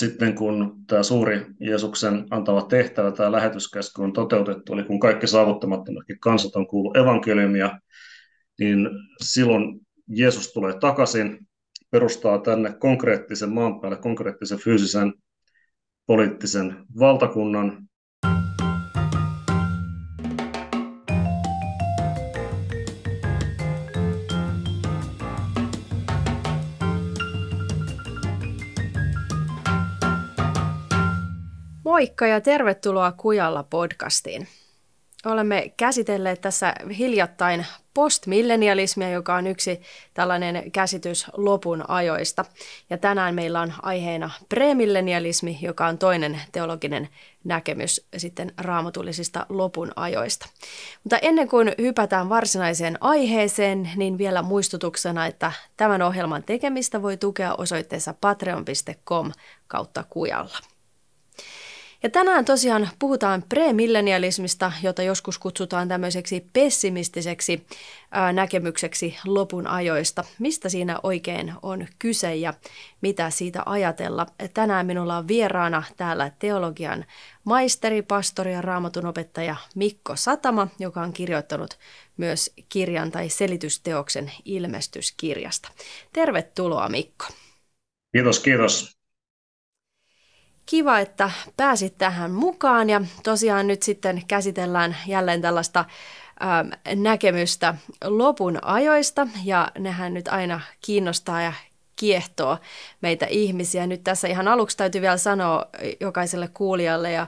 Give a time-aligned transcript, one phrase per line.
[0.00, 6.20] sitten kun tämä suuri Jeesuksen antava tehtävä, tämä lähetyskäsky on toteutettu, eli kun kaikki saavuttamattomatkin
[6.20, 7.78] kansat on kuullut evankeliumia,
[8.60, 8.90] niin
[9.22, 11.38] silloin Jeesus tulee takaisin,
[11.90, 15.12] perustaa tänne konkreettisen maan päälle, konkreettisen fyysisen
[16.06, 17.89] poliittisen valtakunnan,
[32.00, 34.48] Moikka ja tervetuloa Kujalla podcastiin.
[35.24, 39.80] Olemme käsitelleet tässä hiljattain postmillenialismia, joka on yksi
[40.14, 42.44] tällainen käsitys lopun ajoista.
[42.90, 47.08] Ja tänään meillä on aiheena premillenialismi, joka on toinen teologinen
[47.44, 50.46] näkemys sitten raamatullisista lopun ajoista.
[51.04, 57.54] Mutta ennen kuin hypätään varsinaiseen aiheeseen, niin vielä muistutuksena, että tämän ohjelman tekemistä voi tukea
[57.54, 59.32] osoitteessa patreon.com
[59.68, 60.69] kautta kujalla.
[62.02, 67.66] Ja tänään tosiaan puhutaan premillennialismista, jota joskus kutsutaan tämmöiseksi pessimistiseksi
[68.32, 70.24] näkemykseksi lopun ajoista.
[70.38, 72.54] Mistä siinä oikein on kyse ja
[73.00, 74.26] mitä siitä ajatella?
[74.54, 77.04] Tänään minulla on vieraana täällä teologian
[77.44, 81.78] maisteri, pastori ja raamatun opettaja Mikko Satama, joka on kirjoittanut
[82.16, 85.68] myös kirjan tai selitysteoksen ilmestyskirjasta.
[86.12, 87.24] Tervetuloa Mikko.
[88.12, 88.99] Kiitos, kiitos.
[90.66, 95.84] Kiva, että pääsit tähän mukaan ja tosiaan nyt sitten käsitellään jälleen tällaista
[96.42, 101.52] ähm, näkemystä lopun ajoista ja nehän nyt aina kiinnostaa ja
[102.00, 102.58] kiehtoo
[103.00, 103.86] meitä ihmisiä.
[103.86, 105.66] Nyt tässä ihan aluksi täytyy vielä sanoa
[106.00, 107.26] jokaiselle kuulijalle ja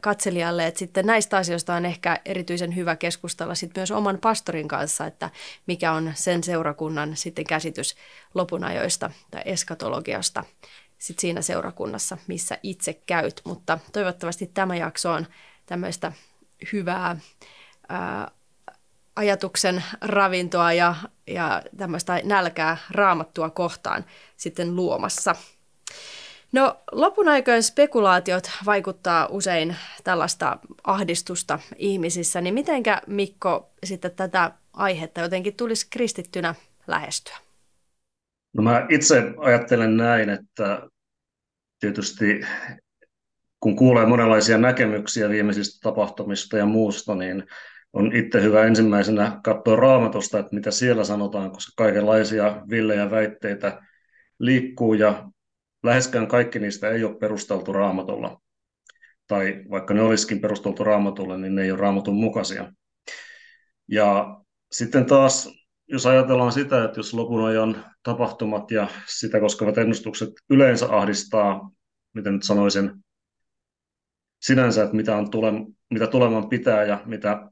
[0.00, 5.06] katselijalle, että sitten näistä asioista on ehkä erityisen hyvä keskustella sitten myös oman pastorin kanssa,
[5.06, 5.30] että
[5.66, 7.96] mikä on sen seurakunnan sitten käsitys
[8.34, 10.44] lopunajoista tai eskatologiasta
[11.02, 13.40] sit siinä seurakunnassa, missä itse käyt.
[13.44, 15.26] Mutta toivottavasti tämä jakso on
[15.66, 16.12] tämmöistä
[16.72, 17.16] hyvää
[17.88, 18.30] ää,
[19.16, 20.94] ajatuksen ravintoa ja,
[21.26, 24.04] ja tämmöistä nälkää raamattua kohtaan
[24.36, 25.34] sitten luomassa.
[26.52, 35.20] No lopun aikojen spekulaatiot vaikuttaa usein tällaista ahdistusta ihmisissä, niin mitenkä Mikko sitten tätä aihetta
[35.20, 36.54] jotenkin tulisi kristittynä
[36.86, 37.36] lähestyä?
[38.56, 40.88] No mä itse ajattelen näin, että
[41.82, 42.40] tietysti
[43.60, 47.44] kun kuulee monenlaisia näkemyksiä viimeisistä tapahtumista ja muusta, niin
[47.92, 53.82] on itse hyvä ensimmäisenä katsoa raamatusta, että mitä siellä sanotaan, koska kaikenlaisia villejä väitteitä
[54.38, 55.30] liikkuu ja
[55.82, 58.40] läheskään kaikki niistä ei ole perusteltu raamatulla.
[59.26, 62.72] Tai vaikka ne olisikin perusteltu raamatulle, niin ne ei ole raamatun mukaisia.
[63.88, 64.36] Ja
[64.72, 70.86] sitten taas jos ajatellaan sitä, että jos lopun ajan tapahtumat ja sitä koskevat ennustukset yleensä
[70.96, 71.70] ahdistaa,
[72.14, 72.90] miten nyt sanoisin,
[74.42, 75.52] sinänsä, että mitä, on tule,
[75.90, 77.48] mitä tuleman pitää ja mitä,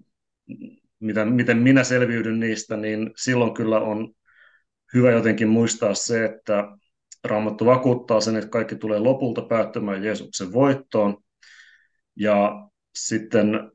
[1.00, 4.14] mitä, miten minä selviydyn niistä, niin silloin kyllä on
[4.94, 6.64] hyvä jotenkin muistaa se, että
[7.24, 11.16] Raamattu vakuuttaa sen, että kaikki tulee lopulta päättymään Jeesuksen voittoon.
[12.16, 13.70] Ja sitten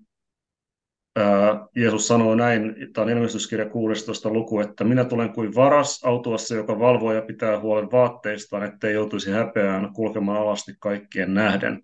[1.75, 4.29] Jeesus sanoo näin, tämä on ilmestyskirja 16.
[4.29, 9.31] luku, että minä tulen kuin varas autuassa, joka valvoo ja pitää huolen vaatteistaan, ettei joutuisi
[9.31, 11.83] häpeään kulkemaan alasti kaikkien nähden.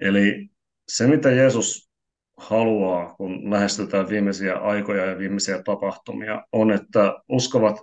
[0.00, 0.48] Eli
[0.88, 1.90] se, mitä Jeesus
[2.36, 7.76] haluaa, kun lähestytään viimeisiä aikoja ja viimeisiä tapahtumia, on, että uskovat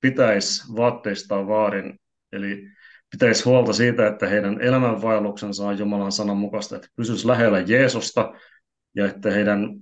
[0.00, 2.00] pitäisi vaatteistaan vaarin,
[2.32, 2.68] eli
[3.10, 8.32] pitäisi huolta siitä, että heidän elämänvaelluksensa on Jumalan sanan mukaista, että pysyisi lähellä Jeesusta,
[8.96, 9.76] ja että heidän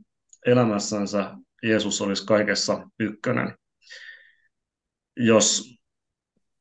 [0.46, 3.54] elämässänsä Jeesus olisi kaikessa ykkönen.
[5.16, 5.78] Jos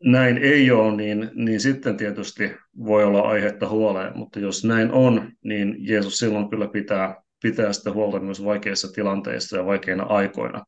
[0.03, 5.31] näin ei ole, niin, niin sitten tietysti voi olla aihetta huoleen, mutta jos näin on,
[5.43, 10.63] niin Jeesus silloin kyllä pitää, pitää sitä huolta myös vaikeissa tilanteissa ja vaikeina aikoina.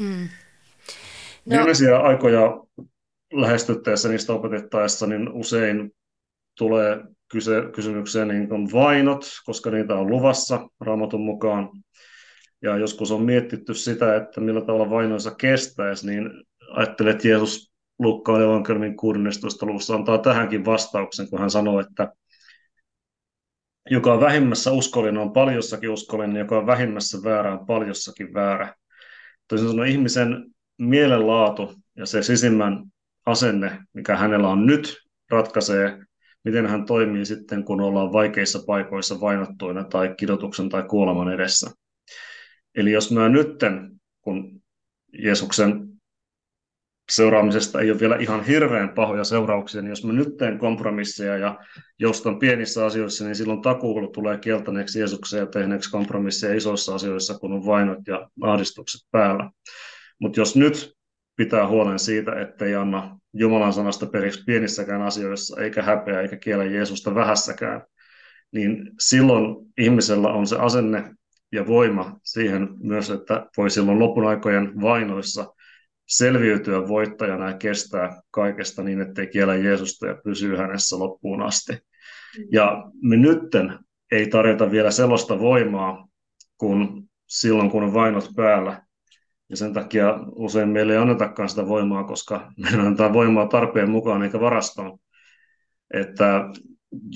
[0.00, 0.28] Mm.
[1.46, 1.56] No.
[1.56, 2.64] Viimeisiä aikoja
[3.32, 5.90] lähestyttäessä niistä opetettaessa, niin usein
[6.58, 7.04] tulee
[7.34, 11.68] kyse, kysymykseen niin kuin vainot, koska niitä on luvassa raamatun mukaan.
[12.62, 16.30] Ja joskus on mietitty sitä, että millä tavalla vainoissa kestäisi, niin
[16.70, 19.66] ajattelet, että Jeesus Lukkaan evankeliumin 16.
[19.66, 22.12] luvussa antaa tähänkin vastauksen, kun hän sanoo, että
[23.90, 28.74] joka on vähimmässä uskollinen on paljossakin uskollinen, joka on vähimmässä väärä on paljossakin väärä.
[29.48, 30.44] Toisin sanoen ihmisen
[30.78, 32.84] mielenlaatu ja se sisimmän
[33.26, 34.96] asenne, mikä hänellä on nyt,
[35.30, 35.98] ratkaisee
[36.44, 41.70] miten hän toimii sitten, kun ollaan vaikeissa paikoissa vainottuina tai kidotuksen tai kuoleman edessä.
[42.74, 44.62] Eli jos mä nytten, kun
[45.18, 45.88] Jeesuksen
[47.10, 51.58] seuraamisesta ei ole vielä ihan hirveän pahoja seurauksia, niin jos mä nyt teen kompromisseja ja
[51.98, 57.52] joustan pienissä asioissa, niin silloin takuulla tulee kieltäneeksi Jeesuksen ja tehneeksi kompromisseja isoissa asioissa, kun
[57.52, 59.50] on vainot ja ahdistukset päällä.
[60.18, 60.94] Mutta jos nyt
[61.36, 67.14] pitää huolen siitä, ettei anna Jumalan sanasta periksi pienissäkään asioissa, eikä häpeä, eikä kiellä Jeesusta
[67.14, 67.82] vähässäkään,
[68.52, 71.14] niin silloin ihmisellä on se asenne
[71.52, 75.54] ja voima siihen myös, että voi silloin lopun aikojen vainoissa
[76.08, 81.78] selviytyä voittajana ja kestää kaikesta niin, ettei kiellä Jeesusta ja pysyy hänessä loppuun asti.
[82.52, 83.78] Ja me nytten
[84.12, 86.08] ei tarjota vielä sellaista voimaa
[86.58, 88.82] kuin silloin, kun on vainot päällä.
[89.50, 94.22] Ja sen takia usein meille ei annetakaan sitä voimaa, koska meidän antaa voimaa tarpeen mukaan
[94.22, 94.98] eikä varastoon.
[95.94, 96.48] Että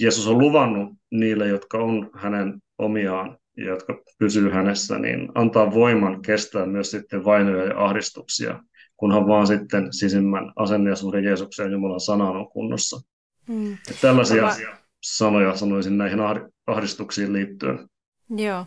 [0.00, 6.22] Jeesus on luvannut niille, jotka on hänen omiaan ja jotka pysyy hänessä, niin antaa voiman
[6.22, 8.60] kestää myös sitten vainoja ja ahdistuksia
[8.98, 13.00] kunhan vaan sitten sisimmän asenne ja suhde Jeesuksen ja Jumalan sanaan on kunnossa.
[13.48, 13.76] Mm.
[14.00, 14.76] tällaisia Tämä...
[15.02, 16.20] sanoja sanoisin näihin
[16.66, 17.88] ahdistuksiin liittyen.
[18.36, 18.66] Joo.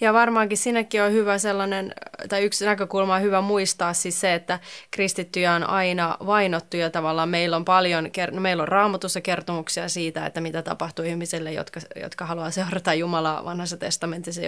[0.00, 1.94] Ja varmaankin sinnekin on hyvä sellainen,
[2.28, 4.58] tai yksi näkökulma on hyvä muistaa siis se, että
[4.90, 10.26] kristittyjä on aina vainottu ja tavallaan meillä on paljon, no meillä on raamatussa kertomuksia siitä,
[10.26, 14.40] että mitä tapahtuu ihmisille, jotka, jotka haluaa seurata Jumalaa vanhassa testamentissa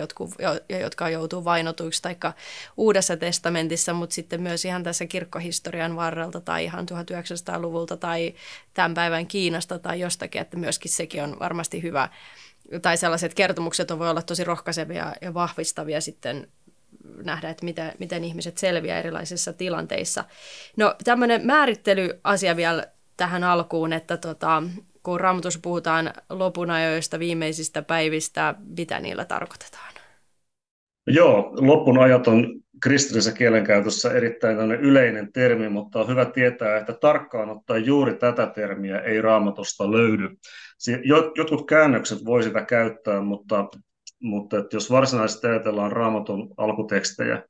[0.69, 2.16] ja jotka joutuu vainotuiksi, tai
[2.76, 8.34] uudessa testamentissa, mutta sitten myös ihan tässä kirkkohistorian varrelta tai ihan 1900-luvulta tai
[8.75, 12.08] tämän päivän Kiinasta tai jostakin, että myöskin sekin on varmasti hyvä
[12.82, 16.48] tai sellaiset kertomukset voi olla tosi rohkaisevia ja vahvistavia sitten
[17.24, 20.24] nähdä, että miten, miten ihmiset selviää erilaisissa tilanteissa.
[20.76, 22.86] No tämmöinen määrittelyasia vielä
[23.16, 24.62] tähän alkuun, että tota,
[25.02, 29.95] kun Raamatussa puhutaan lopunajoista, viimeisistä päivistä, mitä niillä tarkoitetaan?
[31.06, 37.50] Joo, lopun ajat on kristillisessä kielenkäytössä erittäin yleinen termi, mutta on hyvä tietää, että tarkkaan
[37.50, 40.29] ottaen juuri tätä termiä ei raamatusta löydy.
[41.37, 43.69] Jotkut käännökset voi sitä käyttää, mutta,
[44.23, 47.43] mutta että jos varsinaisesti ajatellaan raamatun alkutekstejä,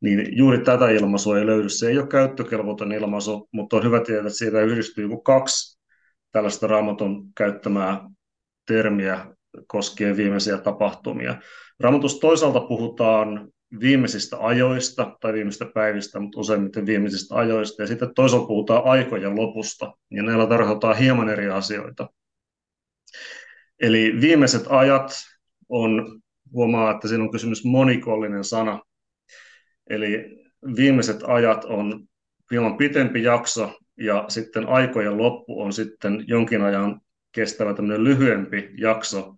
[0.00, 1.68] niin juuri tätä ilmaisua ei löydy.
[1.68, 5.80] Se ei ole käyttökelvoton ilmaisu, mutta on hyvä tietää, että siitä yhdistyy kaksi
[6.32, 8.00] tällaista raamatun käyttämää
[8.66, 9.26] termiä
[9.66, 11.36] koskien viimeisiä tapahtumia.
[11.80, 13.48] Raamatussa toisaalta puhutaan
[13.80, 17.82] viimeisistä ajoista tai viimeisistä päivistä, mutta useimmiten viimeisistä ajoista.
[17.82, 22.08] Ja sitten toisaalta puhutaan aikojen lopusta, ja näillä tarkoittaa hieman eri asioita.
[23.80, 25.12] Eli viimeiset ajat
[25.68, 26.20] on,
[26.52, 28.82] huomaa, että siinä on kysymys monikollinen sana.
[29.90, 30.38] Eli
[30.76, 32.04] viimeiset ajat on
[32.50, 37.00] hieman pitempi jakso, ja sitten aikojen loppu on sitten jonkin ajan
[37.38, 39.34] kestävä tämmöinen lyhyempi jakso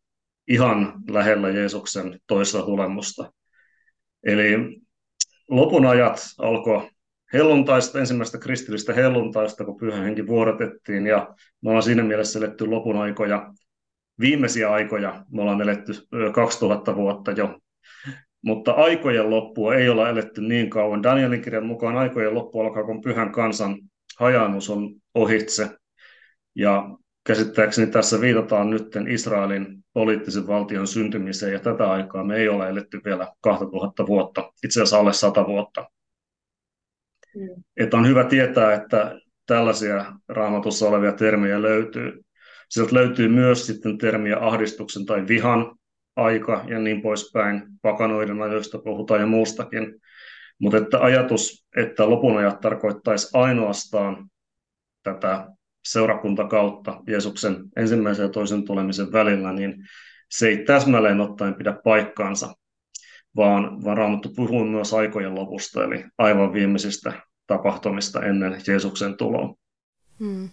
[0.49, 3.33] ihan lähellä Jeesuksen toista tulemusta.
[4.23, 4.81] Eli
[5.49, 6.89] lopun ajat alkoi
[7.33, 12.97] helluntaista, ensimmäistä kristillistä helluntaista, kun pyhä henki vuorotettiin, ja me ollaan siinä mielessä eletty lopun
[12.97, 13.53] aikoja,
[14.21, 15.93] viimeisiä aikoja, me ollaan eletty
[16.35, 17.59] 2000 vuotta jo,
[18.43, 21.03] mutta aikojen loppua ei olla eletty niin kauan.
[21.03, 23.77] Danielin kirjan mukaan aikojen loppu alkaa, kun pyhän kansan
[24.19, 25.71] hajannus on ohitse,
[26.55, 32.69] ja käsittääkseni tässä viitataan nyt Israelin poliittisen valtion syntymiseen, ja tätä aikaa me ei ole
[32.69, 35.91] eletty vielä 2000 vuotta, itse asiassa alle 100 vuotta.
[37.35, 37.63] Mm.
[37.77, 42.25] Että on hyvä tietää, että tällaisia raamatussa olevia termejä löytyy.
[42.69, 45.77] Sieltä löytyy myös sitten termiä ahdistuksen tai vihan
[46.17, 47.63] aika ja niin poispäin.
[47.83, 50.01] Pakanoiden ajoista puhutaan ja muustakin.
[50.59, 54.31] Mutta että ajatus, että lopunajat tarkoittaisi ainoastaan
[55.03, 55.47] tätä
[55.85, 59.75] seurakuntakautta Jeesuksen ensimmäisen ja toisen tulemisen välillä, niin
[60.31, 62.55] se ei täsmälleen ottaen pidä paikkaansa,
[63.37, 67.13] vaan, vaan Raamattu puhuu myös aikojen lopusta, eli aivan viimeisistä
[67.47, 69.55] tapahtumista ennen Jeesuksen tuloa.
[70.21, 70.49] Hmm.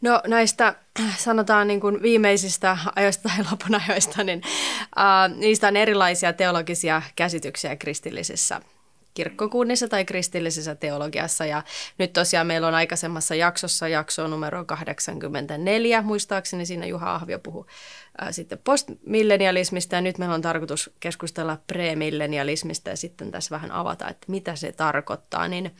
[0.00, 0.74] No näistä
[1.16, 4.42] sanotaan niin kuin viimeisistä ajoista tai lopun ajoista, niin
[4.96, 8.60] uh, niistä on erilaisia teologisia käsityksiä kristillisessä
[9.14, 11.46] kirkkokunnissa tai kristillisessä teologiassa.
[11.46, 11.62] Ja
[11.98, 17.64] nyt tosiaan meillä on aikaisemmassa jaksossa jakso numero 84, muistaakseni siinä Juha Ahvio puhui
[18.18, 24.08] ää, sitten postmillenialismista ja nyt meillä on tarkoitus keskustella premillenialismista ja sitten tässä vähän avata,
[24.08, 25.48] että mitä se tarkoittaa.
[25.48, 25.74] Niin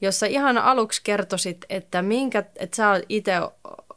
[0.00, 3.32] jos sä ihan aluksi kertoisit, että minkä, että sä itse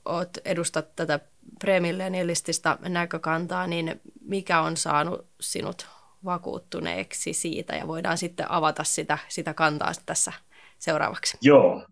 [0.06, 1.20] oot, edustat tätä
[1.60, 5.88] premillenialistista näkökantaa, niin mikä on saanut sinut
[6.26, 10.34] vakuuttuneeksi siitä ja voidaan sitten avata sitä, sitä kantaa tässä
[10.80, 11.38] seuraavaksi.
[11.42, 11.88] Joo,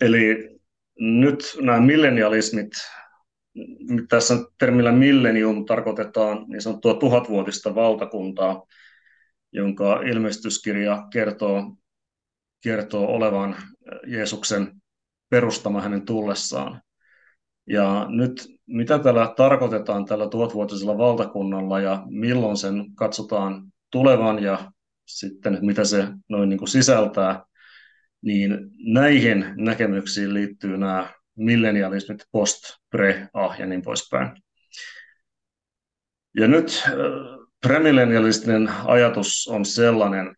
[0.00, 0.58] eli
[1.00, 2.70] nyt nämä millenialismit,
[4.08, 8.66] tässä termillä millenium tarkoitetaan niin sanottua tuhatvuotista valtakuntaa,
[9.52, 11.76] jonka ilmestyskirja kertoo
[12.62, 13.56] kertoo olevan
[14.06, 14.82] Jeesuksen
[15.28, 16.82] perustama hänen tullessaan.
[17.66, 24.72] Ja nyt mitä tällä tarkoitetaan tällä tuhatvuotisella valtakunnalla ja milloin sen katsotaan tulevan ja
[25.06, 27.44] sitten mitä se noin niin kuin sisältää,
[28.22, 32.58] niin näihin näkemyksiin liittyy nämä millenialismit, post,
[32.90, 34.30] pre, ah ja niin poispäin.
[36.36, 36.92] Ja nyt äh,
[37.66, 40.36] premilenialistinen ajatus on sellainen,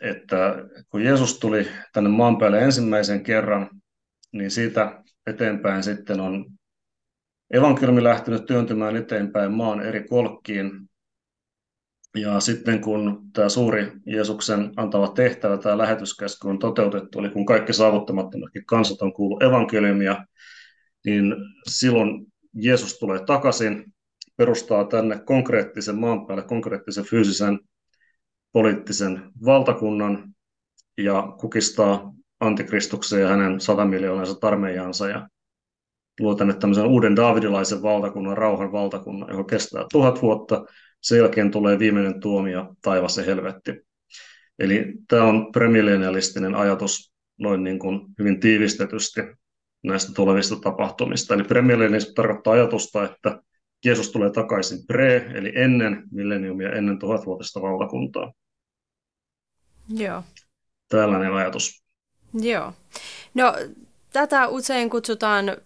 [0.00, 0.54] että
[0.88, 3.70] kun Jeesus tuli tänne maan päälle ensimmäisen kerran,
[4.32, 6.46] niin siitä eteenpäin sitten on
[7.50, 10.70] evankeliumi lähtenyt työntymään eteenpäin maan eri kolkkiin.
[12.16, 17.72] Ja sitten kun tämä suuri Jeesuksen antava tehtävä, tämä lähetyskäsky on toteutettu, eli kun kaikki
[17.72, 20.24] saavuttamattomatkin kansat on kuullut evankeliumia,
[21.06, 21.36] niin
[21.68, 23.84] silloin Jeesus tulee takaisin,
[24.36, 27.58] perustaa tänne konkreettisen maan päälle, konkreettisen fyysisen
[28.52, 30.34] poliittisen valtakunnan
[30.98, 35.28] ja kukistaa antikristuksen ja hänen satamiljoonansa armeijansa ja
[36.20, 40.64] luo tänne tämmöisen uuden Davidilaisen valtakunnan, rauhan valtakunnan, joka kestää tuhat vuotta.
[41.06, 43.72] Sen jälkeen tulee viimeinen tuomio, taivas ja helvetti.
[44.58, 49.20] Eli tämä on premilenialistinen ajatus noin niin kuin hyvin tiivistetysti
[49.84, 51.34] näistä tulevista tapahtumista.
[51.34, 53.40] Eli premilenialismi tarkoittaa ajatusta, että
[53.84, 58.32] Jeesus tulee takaisin pre, eli ennen milleniumia, ennen tuhatvuotista valtakuntaa.
[59.88, 60.22] Joo.
[60.88, 61.84] Tällainen ajatus.
[62.40, 62.72] Joo.
[63.34, 63.54] No,
[64.12, 65.56] tätä usein kutsutaan,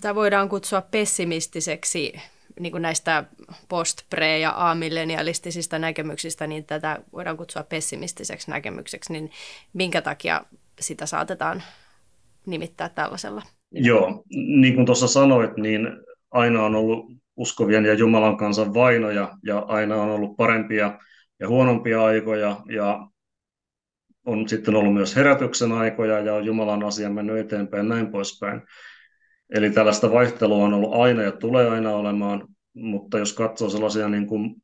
[0.00, 2.12] tai voidaan kutsua pessimistiseksi
[2.60, 3.24] niin kuin näistä
[3.68, 9.30] post, pre ja amillenialistisista näkemyksistä, niin tätä voidaan kutsua pessimistiseksi näkemykseksi, niin
[9.72, 10.40] minkä takia
[10.80, 11.62] sitä saatetaan
[12.46, 13.42] nimittää tällaisella?
[13.70, 15.88] Joo, niin kuin tuossa sanoit, niin
[16.30, 17.06] aina on ollut
[17.36, 20.98] uskovien ja Jumalan kansan vainoja ja aina on ollut parempia
[21.40, 23.08] ja huonompia aikoja ja
[24.26, 28.62] on sitten ollut myös herätyksen aikoja ja on Jumalan asia mennyt eteenpäin näin poispäin.
[29.50, 34.26] Eli tällaista vaihtelua on ollut aina ja tulee aina olemaan, mutta jos katsoo sellaisia niin
[34.26, 34.62] kuin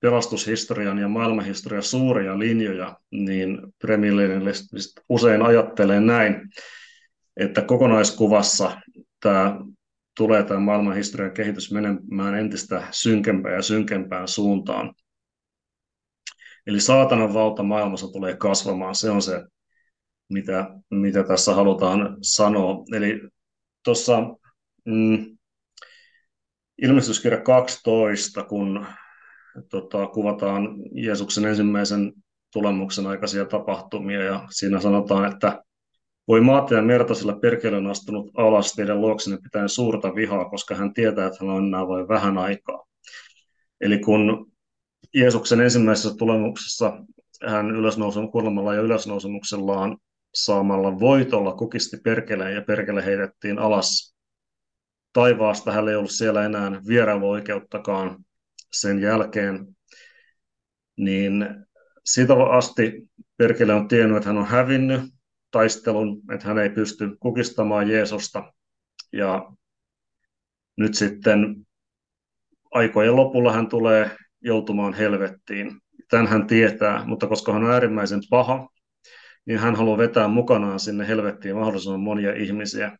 [0.00, 6.34] pelastushistorian ja maailmanhistorian suuria linjoja, niin premillennialistit usein ajattelee näin,
[7.36, 8.80] että kokonaiskuvassa
[9.20, 9.60] tämä
[10.16, 14.94] tulee tämä maailmanhistorian kehitys menemään entistä synkempään ja synkempään suuntaan.
[16.66, 19.44] Eli saatanan valta maailmassa tulee kasvamaan, se on se,
[20.32, 22.84] mitä, mitä tässä halutaan sanoa.
[22.92, 23.20] Eli
[23.84, 24.20] tuossa
[24.84, 25.38] mm,
[26.82, 28.86] ilmestyskirja 12, kun
[29.68, 32.12] tota, kuvataan Jeesuksen ensimmäisen
[32.52, 35.62] tulemuksen aikaisia tapahtumia, ja siinä sanotaan, että
[36.28, 40.74] voi maata ja merta, sillä perkele on astunut alas teidän luoksenne pitäen suurta vihaa, koska
[40.74, 42.84] hän tietää, että hän on enää vain vähän aikaa.
[43.80, 44.52] Eli kun
[45.14, 47.04] Jeesuksen ensimmäisessä tulemuksessa
[47.46, 49.96] hän ylösnousun kuolemalla ja ylösnousemuksellaan
[50.34, 54.16] saamalla voitolla kukisti perkeleen ja perkele heitettiin alas
[55.12, 55.72] taivaasta.
[55.72, 58.24] Hän ei ollut siellä enää vierailuoikeuttakaan
[58.72, 59.66] sen jälkeen.
[60.96, 61.46] Niin
[62.04, 65.00] siitä asti perkele on tiennyt, että hän on hävinnyt
[65.50, 68.52] taistelun, että hän ei pysty kukistamaan Jeesusta.
[69.12, 69.52] Ja
[70.76, 71.66] nyt sitten
[72.70, 75.80] aikojen lopulla hän tulee joutumaan helvettiin.
[76.10, 78.68] Tämän hän tietää, mutta koska hän on äärimmäisen paha,
[79.46, 82.98] niin hän haluaa vetää mukanaan sinne helvettiin mahdollisimman monia ihmisiä.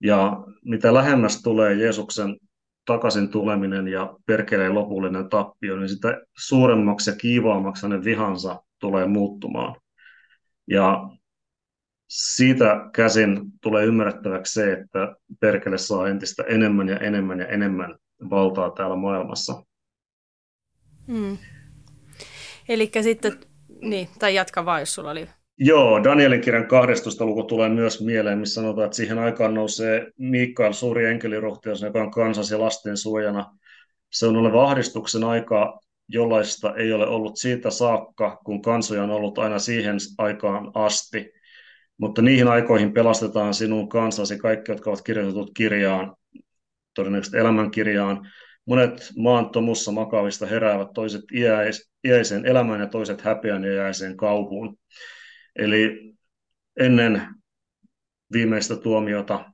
[0.00, 2.36] Ja mitä lähemmäs tulee Jeesuksen
[2.84, 9.76] takaisin tuleminen ja perkeleen lopullinen tappio, niin sitä suuremmaksi ja kiivaammaksi hänen vihansa tulee muuttumaan.
[10.66, 11.10] Ja
[12.08, 17.96] siitä käsin tulee ymmärrettäväksi se, että perkele saa entistä enemmän ja enemmän ja enemmän
[18.30, 19.64] valtaa täällä maailmassa.
[21.06, 21.38] Hmm.
[22.68, 23.32] Eli sitten,
[23.82, 25.28] niin, tai jatka vaan, jos sulla oli...
[25.58, 27.24] Joo, Danielin kirjan 12.
[27.24, 32.10] luku tulee myös mieleen, missä sanotaan, että siihen aikaan nousee Mikael, suuri enkelirohtias, joka on
[32.10, 33.52] kansas ja lasten suojana.
[34.12, 39.38] Se on oleva ahdistuksen aika, jollaista ei ole ollut siitä saakka, kun kansoja on ollut
[39.38, 41.32] aina siihen aikaan asti.
[41.98, 46.16] Mutta niihin aikoihin pelastetaan sinun kansasi kaikki, jotka ovat kirjoitetut kirjaan,
[46.94, 48.28] todennäköisesti elämänkirjaan,
[48.70, 54.78] Monet maan tomussa makavista heräävät, toiset iäis, iäiseen elämään ja toiset häpeän ja iäiseen kauhuun.
[55.56, 56.12] Eli
[56.80, 57.22] ennen
[58.32, 59.52] viimeistä tuomiota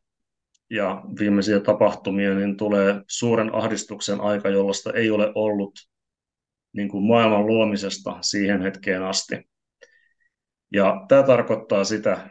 [0.71, 5.73] ja viimeisiä tapahtumia, niin tulee suuren ahdistuksen aika, jollaista ei ole ollut
[6.73, 9.49] niin kuin maailman luomisesta siihen hetkeen asti.
[10.73, 12.29] Ja tämä tarkoittaa sitä,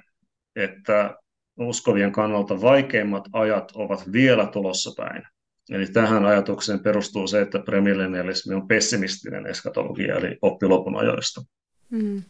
[0.55, 1.15] että
[1.59, 5.34] uskovien kannalta vaikeimmat ajat ovat vielä tulossa päin.
[5.71, 11.41] Eli tähän ajatukseen perustuu se, että premillennialismi on pessimistinen eskatologia, eli oppilopun ajoista.
[11.89, 12.23] Mm.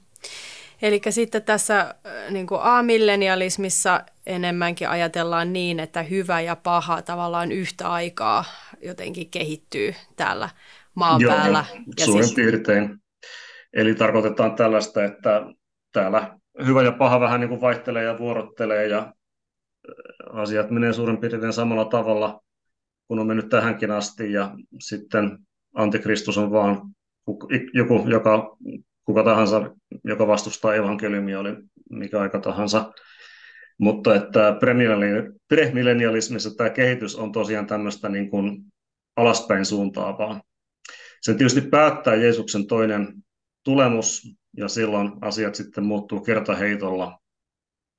[0.82, 1.96] Eli sitten tässä äh,
[2.32, 8.46] niin A-millenialismissa enemmänkin ajatellaan niin, että hyvä ja paha tavallaan yhtä aikaa
[8.82, 10.50] jotenkin kehittyy täällä
[10.96, 11.66] maan Joo, päällä.
[12.00, 12.36] Ja suurin siis...
[12.36, 12.98] piirtein.
[13.74, 15.42] Eli tarkoitetaan tällaista, että
[15.94, 19.12] täällä hyvä ja paha vähän niin kuin vaihtelee ja vuorottelee ja äh,
[20.42, 22.42] asiat menee suurin piirtein samalla tavalla,
[23.08, 25.38] kun on mennyt tähänkin asti ja sitten
[25.74, 26.82] antikristus on vaan
[27.74, 28.58] joku, joka,
[29.06, 31.56] kuka tahansa, joka vastustaa evankeliumia, oli
[31.90, 32.94] mikä aika tahansa.
[33.78, 34.58] Mutta että
[35.50, 38.66] premillennialismissa tämä kehitys on tosiaan tämmöistä niin kuin
[39.16, 40.42] alaspäin suuntaavaa.
[41.22, 43.14] Se tietysti päättää Jeesuksen toinen
[43.64, 47.20] tulemus, ja silloin asiat sitten muuttuu kertaheitolla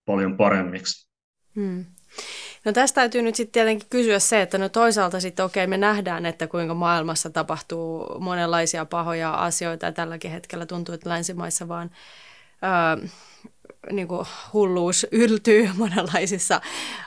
[0.04, 1.08] paljon paremmiksi.
[1.54, 1.84] Hmm.
[2.66, 5.76] No tästä täytyy nyt sitten tietenkin kysyä se, että no toisaalta sitten okei okay, me
[5.76, 9.86] nähdään, että kuinka maailmassa tapahtuu monenlaisia pahoja asioita.
[9.86, 11.90] Ja tälläkin hetkellä tuntuu, että länsimaissa vaan
[12.64, 13.08] öö,
[13.92, 16.60] niin kuin hulluus yltyy monenlaisissa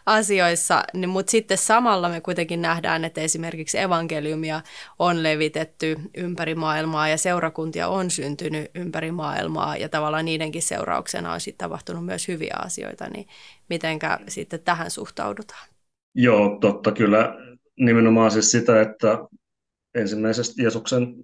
[0.06, 4.62] asioissa, niin, mutta sitten samalla me kuitenkin nähdään, että esimerkiksi evankeliumia
[5.00, 11.40] on levitetty ympäri maailmaa ja seurakuntia on syntynyt ympäri maailmaa ja tavallaan niidenkin seurauksena on
[11.40, 13.28] sitten tapahtunut myös hyviä asioita, niin
[13.70, 15.68] mitenkä sitten tähän suhtaudutaan?
[16.16, 17.36] Joo, totta kyllä.
[17.80, 19.18] Nimenomaan siis sitä, että
[19.96, 21.16] ensimmäisestä Jeesuksen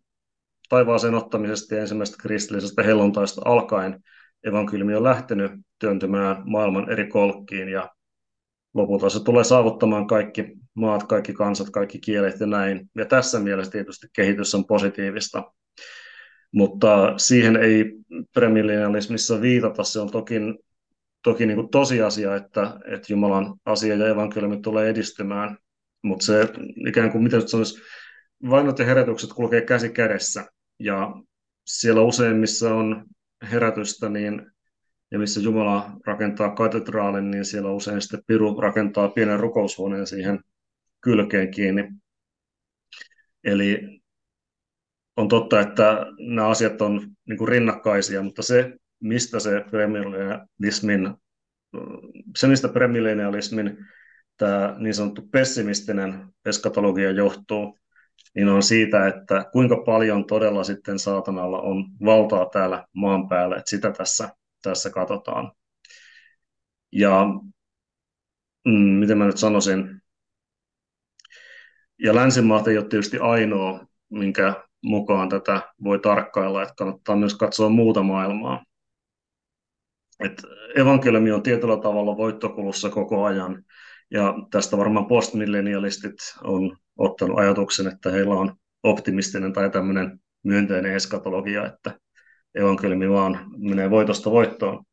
[0.69, 4.00] taivaaseen ottamisesta ja ensimmäisestä kristillisestä helluntaista alkaen–
[4.46, 7.90] evankeliumi on lähtenyt työntymään maailman eri kolkkiin ja
[8.74, 12.90] lopulta se tulee saavuttamaan kaikki maat, kaikki kansat, kaikki kielet ja näin.
[12.96, 15.52] Ja tässä mielessä tietysti kehitys on positiivista.
[16.52, 17.86] Mutta siihen ei
[18.34, 19.84] premillennialismissa viitata.
[19.84, 20.36] Se on toki,
[21.24, 25.58] toki niin kuin tosiasia, että, että Jumalan asia ja evankeliumi tulee edistymään.
[26.04, 26.48] Mutta se
[26.88, 27.82] ikään kuin, miten sanoisi,
[28.50, 30.46] vainot ja herätykset kulkee käsi kädessä.
[30.80, 31.12] Ja
[31.66, 33.06] siellä useimmissa on
[33.52, 34.52] herätystä, niin,
[35.12, 40.40] ja missä Jumala rakentaa katedraalin, niin siellä usein sitten Piru rakentaa pienen rukoushuoneen siihen
[41.02, 41.92] kylkeen kiinni.
[43.44, 44.02] Eli
[45.18, 51.14] on totta, että nämä asiat on niin kuin rinnakkaisia, mutta se, mistä se premilenialismin,
[52.38, 53.77] se mistä premilenialismin
[54.38, 57.79] tämä niin sanottu pessimistinen eskatologia johtuu,
[58.36, 63.70] niin on siitä, että kuinka paljon todella sitten saatanalla on valtaa täällä maan päällä, että
[63.70, 64.30] sitä tässä,
[64.62, 65.51] tässä katsotaan.
[66.92, 67.25] Ja
[68.66, 70.01] mm, miten mä nyt sanoisin,
[72.00, 77.70] ja länsimaat ei ole tietysti ainoa, minkä mukaan tätä voi tarkkailla, että kannattaa myös katsoa
[77.70, 78.64] muuta maailmaa.
[80.20, 80.42] Et
[80.75, 83.64] evankeliumi on tietyllä tavalla voittokulussa koko ajan,
[84.11, 91.65] ja tästä varmaan postmillenialistit on ottanut ajatuksen, että heillä on optimistinen tai tämmöinen myönteinen eskatologia,
[91.65, 92.00] että
[92.55, 94.83] evankeliumi vaan menee voitosta voittoon.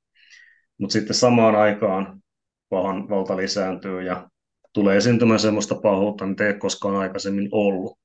[0.78, 2.22] Mutta sitten samaan aikaan
[2.68, 4.28] pahan valta lisääntyy ja
[4.72, 7.98] tulee esiintymään sellaista pahuutta, mitä ei koskaan aikaisemmin ollut.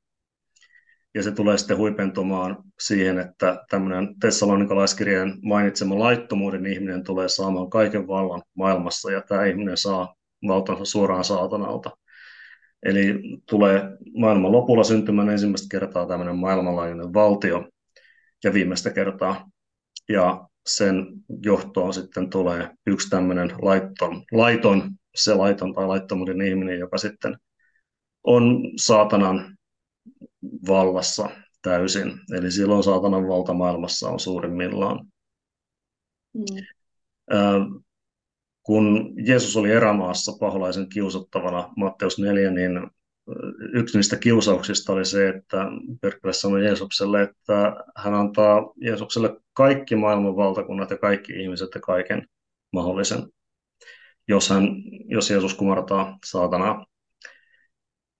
[1.15, 8.07] Ja se tulee sitten huipentumaan siihen, että tämmöinen Tessalonikalaiskirjeen mainitsema laittomuuden ihminen tulee saamaan kaiken
[8.07, 10.16] vallan maailmassa, ja tämä ihminen saa
[10.47, 11.97] valtansa suoraan saatanalta.
[12.83, 13.13] Eli
[13.49, 13.81] tulee
[14.17, 17.69] maailman lopulla syntymään ensimmäistä kertaa tämmöinen maailmanlaajuinen valtio
[18.43, 19.49] ja viimeistä kertaa.
[20.09, 21.05] Ja sen
[21.43, 27.37] johtoon sitten tulee yksi tämmöinen laiton, laiton, se laiton tai laittomuuden ihminen, joka sitten
[28.23, 29.57] on saatanan
[30.67, 31.29] vallassa
[31.61, 32.19] täysin.
[32.37, 35.07] Eli silloin saatanan valta maailmassa on suurimmillaan.
[36.33, 37.83] Mm
[38.67, 42.71] kun Jeesus oli erämaassa paholaisen kiusattavana, Matteus 4, niin
[43.73, 45.65] yksi niistä kiusauksista oli se, että
[46.01, 52.27] Perkele sanoi Jeesukselle, että hän antaa Jeesukselle kaikki maailman valtakunnat ja kaikki ihmiset ja kaiken
[52.73, 53.23] mahdollisen,
[54.27, 54.67] jos, hän,
[55.05, 56.85] jos Jeesus kumartaa saatanaa.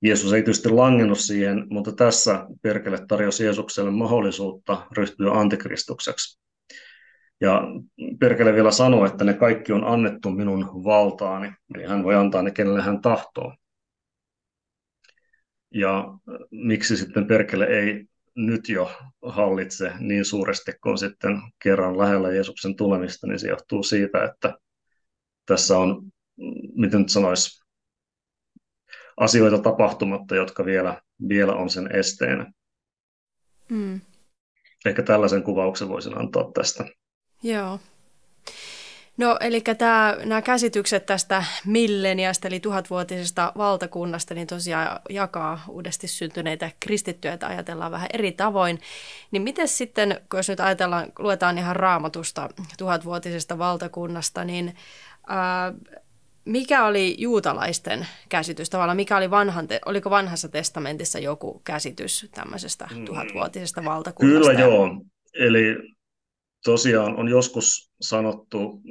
[0.02, 6.47] Jeesus ei tietysti langennut siihen, mutta tässä Perkele tarjosi Jeesukselle mahdollisuutta ryhtyä antikristukseksi.
[7.42, 7.62] Ja
[8.20, 12.52] Perkele vielä sanoo, että ne kaikki on annettu minun valtaani, eli hän voi antaa ne
[12.52, 13.56] kenelle hän tahtoo.
[15.74, 16.06] Ja
[16.52, 18.92] miksi sitten Perkele ei nyt jo
[19.26, 24.58] hallitse niin suuresti kuin sitten kerran lähellä Jeesuksen tulemista, niin se johtuu siitä, että
[25.46, 26.12] tässä on,
[26.76, 27.66] miten nyt sanoisi,
[29.18, 32.52] asioita tapahtumatta, jotka vielä, vielä on sen esteenä.
[33.70, 34.02] Mm.
[34.86, 36.86] Ehkä tällaisen kuvauksen voisin antaa tästä.
[37.44, 37.80] Joo.
[39.18, 46.72] No, eli tämä, nämä käsitykset tästä milleniasta, eli tuhatvuotisesta valtakunnasta, niin tosiaan jakaa uudesti syntyneitä
[46.80, 48.80] kristittyjä, että ajatellaan vähän eri tavoin.
[49.32, 54.76] Niin miten sitten, kun jos nyt ajatellaan, luetaan ihan raamatusta tuhatvuotisesta valtakunnasta, niin
[55.28, 55.74] ää,
[56.46, 63.06] mikä oli juutalaisten käsitys tavallaan, mikä oli vanhan, oliko vanhassa testamentissa joku käsitys tämmöisestä mm.
[63.06, 64.52] tuhatvuotisesta valtakunnasta?
[64.52, 65.02] Kyllä joo,
[65.34, 65.97] eli
[66.72, 68.82] tosiaan on joskus sanottu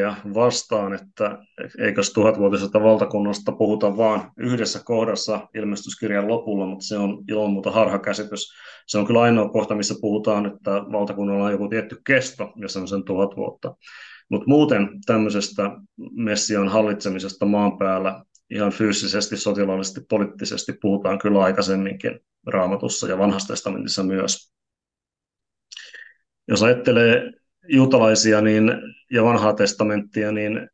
[0.00, 1.38] ja vastaan, että
[1.78, 8.52] eikös tuhatvuotisesta valtakunnasta puhuta vaan yhdessä kohdassa ilmestyskirjan lopulla, mutta se on ilman muuta harhakäsitys.
[8.86, 12.78] Se on kyllä ainoa kohta, missä puhutaan, että valtakunnalla on joku tietty kesto, ja se
[12.78, 13.76] on sen tuhat vuotta.
[14.30, 15.70] Mutta muuten tämmöisestä
[16.10, 24.02] Messian hallitsemisesta maan päällä ihan fyysisesti, sotilaallisesti, poliittisesti puhutaan kyllä aikaisemminkin raamatussa ja vanhassa testamentissa
[24.02, 24.52] myös.
[26.52, 27.32] Jos ajattelee
[27.68, 28.72] juutalaisia niin,
[29.10, 30.68] ja vanhaa testamenttia, niin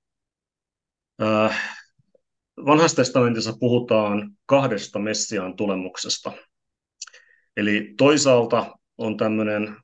[1.23, 1.79] äh,
[2.67, 6.33] vanhassa testamentissa puhutaan kahdesta Messiaan tulemuksesta.
[7.57, 9.77] Eli toisaalta on tämmöinen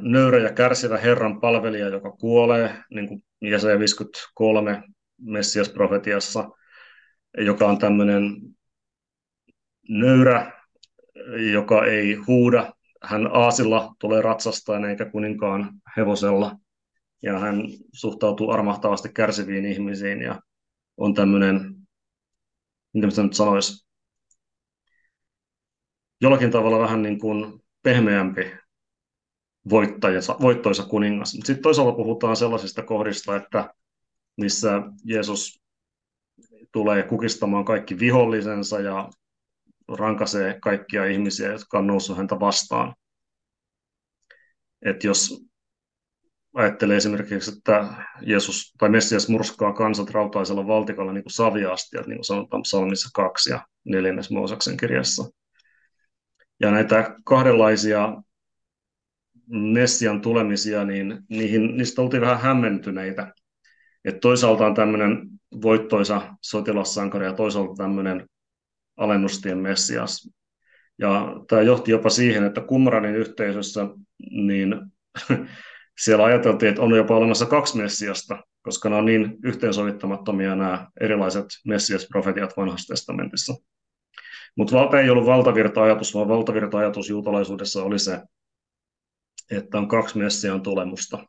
[0.00, 4.82] nöyrä ja kärsivä Herran palvelija, joka kuolee, niin kuin Jesaja 53
[5.20, 6.50] Messias-profetiassa,
[7.38, 8.22] joka on tämmöinen
[9.88, 10.52] nöyrä,
[11.52, 12.74] joka ei huuda.
[13.06, 16.56] Hän aasilla tulee ratsastaan eikä kuninkaan hevosella.
[17.22, 17.56] Ja hän
[17.92, 20.40] suhtautuu armahtavasti kärsiviin ihmisiin ja
[20.96, 21.74] on tämmöinen,
[22.94, 23.86] mitä mä nyt sanoisi,
[26.20, 28.52] jollakin tavalla vähän niin kuin pehmeämpi
[30.40, 31.30] voittoisa kuningas.
[31.30, 33.74] Sitten toisaalta puhutaan sellaisista kohdista, että
[34.36, 35.62] missä Jeesus
[36.72, 39.10] tulee kukistamaan kaikki vihollisensa ja
[39.88, 42.94] rankasee kaikkia ihmisiä, jotka on noussut häntä vastaan.
[44.82, 45.44] Et jos
[46.54, 52.24] ajattelee esimerkiksi, että Jeesus tai Messias murskaa kansat rautaisella valtikalla niin kuin saviastia, niin kuin
[52.24, 54.12] sanotaan psalmissa 2 ja 4.
[54.30, 55.24] Moosaksen kirjassa.
[56.60, 58.22] Ja näitä kahdenlaisia
[59.46, 63.34] Messian tulemisia, niin niihin, niistä oltiin vähän hämmentyneitä.
[64.04, 65.28] Et toisaalta on tämmöinen
[65.62, 68.26] voittoisa sotilassankari ja toisaalta tämmöinen
[68.96, 70.30] alennustien Messias.
[70.98, 73.86] Ja tämä johti jopa siihen, että Kumranin yhteisössä
[74.30, 74.80] niin
[76.04, 81.46] siellä ajateltiin, että on jopa olemassa kaksi Messiasta, koska nämä on niin yhteensovittamattomia nämä erilaiset
[81.66, 83.54] Messias-profetiat vanhassa testamentissa.
[84.56, 88.20] Mutta valta ei ollut valtavirta-ajatus, vaan valtavirta-ajatus juutalaisuudessa oli se,
[89.50, 91.26] että on kaksi Messiaan tulemusta.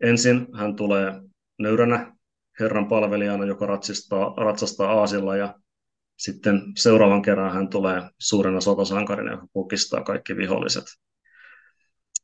[0.00, 1.12] Ensin hän tulee
[1.58, 2.12] nöyränä
[2.60, 5.54] Herran palvelijana, joka ratsastaa, ratsastaa aasilla ja
[6.18, 10.84] sitten seuraavan kerran hän tulee suurena sotasankarina, joka kukistaa kaikki viholliset.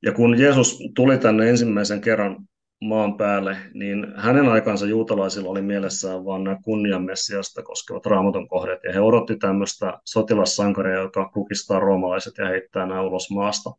[0.03, 2.37] Ja kun Jeesus tuli tänne ensimmäisen kerran
[2.81, 8.93] maan päälle, niin hänen aikansa juutalaisilla oli mielessään vain nämä kunnianmessiasta koskevat raamatun kohdat, ja
[8.93, 13.71] he odotti tämmöistä sotilassankaria, joka kukistaa roomalaiset ja heittää nämä ulos maasta.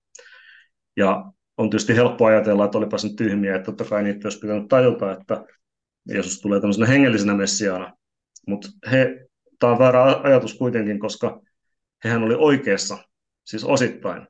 [0.97, 1.25] Ja
[1.57, 5.11] on tietysti helppo ajatella, että olipa sen tyhmiä, että totta kai niitä olisi pitänyt tajuta,
[5.11, 5.43] että
[6.09, 7.93] Jeesus tulee tämmöisenä hengellisenä messiaana.
[8.47, 9.24] Mutta he,
[9.59, 11.41] tämä on väärä ajatus kuitenkin, koska
[12.03, 12.97] hehän oli oikeassa,
[13.43, 14.27] siis osittain,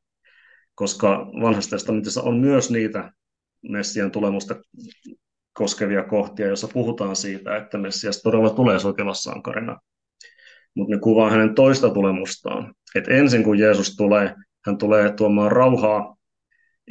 [0.76, 3.12] koska vanhassa testamentissa on myös niitä
[3.62, 4.56] Messian tulemusta
[5.54, 9.80] koskevia kohtia, joissa puhutaan siitä, että Messias todella tulee sotilassankarina.
[10.76, 12.74] Mutta ne kuvaa hänen toista tulemustaan.
[12.96, 14.36] Et ensin kun Jeesus tulee,
[14.66, 16.16] hän tulee tuomaan rauhaa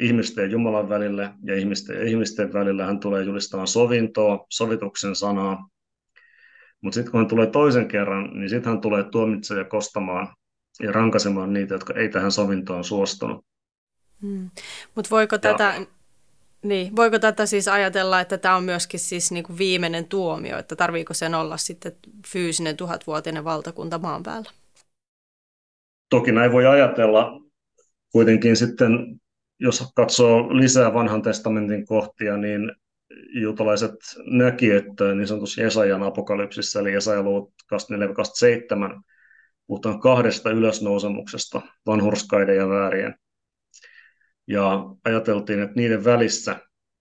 [0.00, 5.68] ihmisten ja Jumalan välille ja ihmisten ja ihmisten välillä hän tulee julistamaan sovintoa, sovituksen sanaa.
[6.84, 10.28] Mutta sitten kun hän tulee toisen kerran, niin sitten hän tulee tuomitsemaan ja kostamaan
[10.80, 13.44] ja rankasemaan niitä, jotka ei tähän sovintoon suostunut.
[14.22, 14.50] Hmm.
[14.94, 15.74] Mutta voiko tätä,
[16.62, 21.14] niin, voiko tätä siis ajatella, että tämä on myöskin siis niinku viimeinen tuomio, että tarviiko
[21.14, 21.92] sen olla sitten
[22.26, 24.50] fyysinen tuhatvuotinen valtakunta maan päällä?
[26.10, 27.40] Toki näin voi ajatella.
[28.12, 29.20] Kuitenkin sitten
[29.60, 32.72] jos katsoo lisää vanhan testamentin kohtia, niin
[33.40, 33.94] juutalaiset
[34.26, 39.00] näki, että niin sanotussa Jesajan apokalypsissa, eli Jesajaluvut 24-27,
[39.66, 43.14] puhutaan kahdesta ylösnousemuksesta, vanhurskaiden ja väärien.
[44.46, 46.56] Ja ajateltiin, että niiden välissä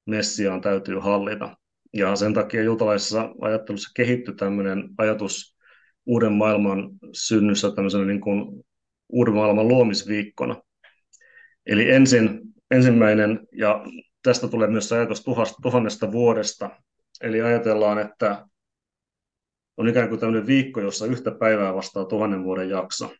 [0.05, 1.57] Messiaan täytyy hallita.
[1.93, 5.57] Ja sen takia juutalaisessa ajattelussa kehittyi tämmöinen ajatus
[6.05, 8.65] uuden maailman synnyssä tämmöisenä niin kuin
[9.09, 10.61] uuden maailman luomisviikkona.
[11.65, 13.85] Eli ensin ensimmäinen, ja
[14.23, 15.23] tästä tulee myös ajatus
[15.61, 16.69] tuhannesta vuodesta.
[17.21, 18.47] Eli ajatellaan, että
[19.77, 23.13] on ikään kuin tämmöinen viikko, jossa yhtä päivää vastaa tuhannen vuoden jakso.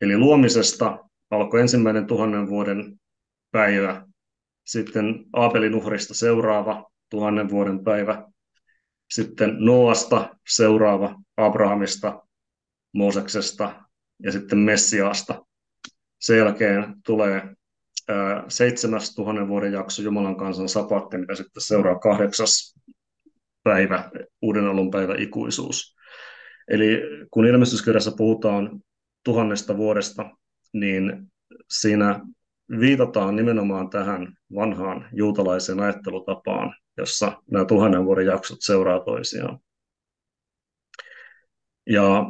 [0.00, 0.98] Eli luomisesta
[1.30, 3.00] alkoi ensimmäinen tuhannen vuoden
[3.50, 4.06] päivä,
[4.66, 8.24] sitten Aabelin uhrista seuraava, tuhannen vuoden päivä.
[9.10, 12.22] Sitten Noasta seuraava Abrahamista,
[12.92, 13.84] Mooseksesta
[14.22, 15.46] ja sitten Messiaasta.
[16.20, 17.54] Sen jälkeen tulee
[18.48, 22.74] seitsemäs tuhannen vuoden jakso Jumalan kansan sapatti, mikä sitten seuraa kahdeksas
[23.62, 24.10] päivä,
[24.42, 25.96] uuden alun päivä ikuisuus.
[26.68, 28.80] Eli kun ilmestyskirjassa puhutaan
[29.24, 30.30] tuhannesta vuodesta,
[30.72, 31.32] niin
[31.70, 32.20] siinä
[32.80, 39.58] viitataan nimenomaan tähän vanhaan juutalaiseen ajattelutapaan, jossa nämä tuhannen vuoden jaksot seuraa toisiaan.
[41.86, 42.24] Ja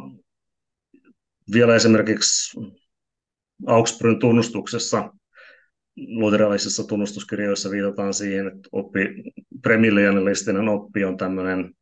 [1.52, 2.60] vielä esimerkiksi
[3.66, 5.12] Augsburgin tunnustuksessa,
[6.06, 8.98] luterilaisissa tunnustuskirjoissa viitataan siihen, että oppi,
[9.62, 11.74] premillianilistinen oppi on tämmöinen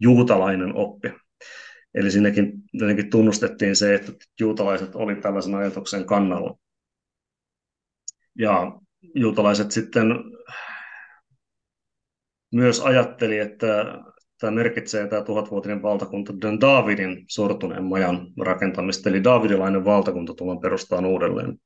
[0.00, 1.12] juutalainen oppi.
[1.94, 6.58] Eli siinäkin jotenkin tunnustettiin se, että juutalaiset oli tällaisen ajatuksen kannalla.
[8.38, 8.72] Ja
[9.14, 10.06] juutalaiset sitten
[12.54, 13.84] myös ajatteli, että
[14.40, 21.06] tämä merkitsee tämä tuhatvuotinen valtakunta Dan Davidin sortuneen majan rakentamista, eli Davidilainen valtakunta tullaan perustamaan
[21.06, 21.58] uudelleen.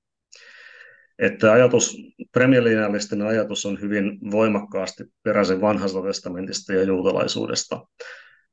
[1.19, 1.97] Että ajatus,
[2.33, 7.87] premierliinallisten ajatus on hyvin voimakkaasti peräisin vanhasta testamentista ja juutalaisuudesta.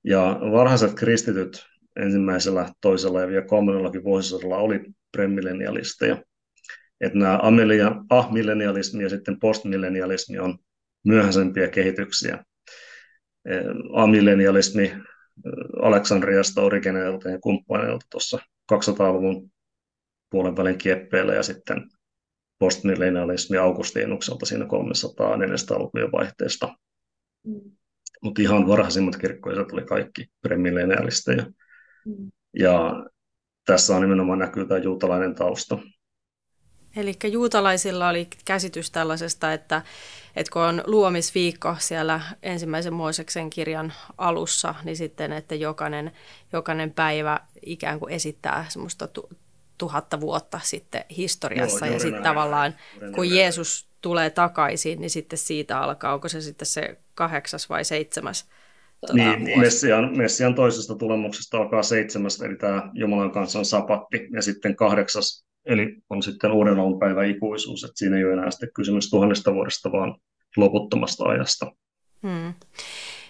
[0.03, 6.23] Ja varhaiset kristityt ensimmäisellä, toisella ja vielä kolmannellakin vuosisadalla oli premillennialisteja.
[7.01, 7.39] Että nämä
[8.09, 10.57] amillennialismi ja sitten postmillennialismi on
[11.05, 12.43] myöhäisempiä kehityksiä.
[13.93, 14.95] Amillennialismi
[15.81, 18.39] Aleksandriasta, Origeneilta ja kumppaneilta tuossa
[18.73, 19.51] 200-luvun
[20.29, 21.89] puolen välin kieppeillä ja sitten
[22.59, 26.75] postmillennialismi Augustinukselta siinä 300-400-lukujen vaihteesta.
[27.47, 27.61] Mm.
[28.23, 31.45] Mutta ihan varhaisimmat kirkkoiset oli kaikki premillennialisteja.
[32.05, 32.31] Mm.
[32.59, 33.05] Ja
[33.65, 35.77] tässä on nimenomaan näkyy tämä juutalainen tausta.
[36.95, 39.81] Eli juutalaisilla oli käsitys tällaisesta, että,
[40.35, 46.11] että kun on luomisviikko siellä ensimmäisen Mooseksen kirjan alussa, niin sitten, että jokainen,
[46.53, 49.09] jokainen päivä ikään kuin esittää semmoista
[49.77, 51.85] tuhatta vuotta sitten historiassa.
[51.85, 52.75] Joo, ja sitten tavallaan,
[53.15, 58.45] kun Jeesus tulee takaisin, niin sitten siitä alkaa, onko se sitten se kahdeksas vai seitsemäs
[58.99, 64.41] Tuota, niin, Messian, Messian toisesta tulemuksesta alkaa seitsemäs, eli tämä Jumalan kanssa on sapatti, ja
[64.41, 68.69] sitten kahdeksas, eli on sitten uuden alun päivä ikuisuus, että siinä ei ole enää sitten
[68.75, 70.15] kysymys tuhannesta vuodesta, vaan
[70.57, 71.71] loputtomasta ajasta.
[72.23, 72.53] Hmm.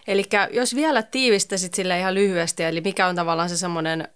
[0.08, 4.08] Eli jos vielä tiivistäisit sille ihan lyhyesti, eli mikä on tavallaan se semmoinen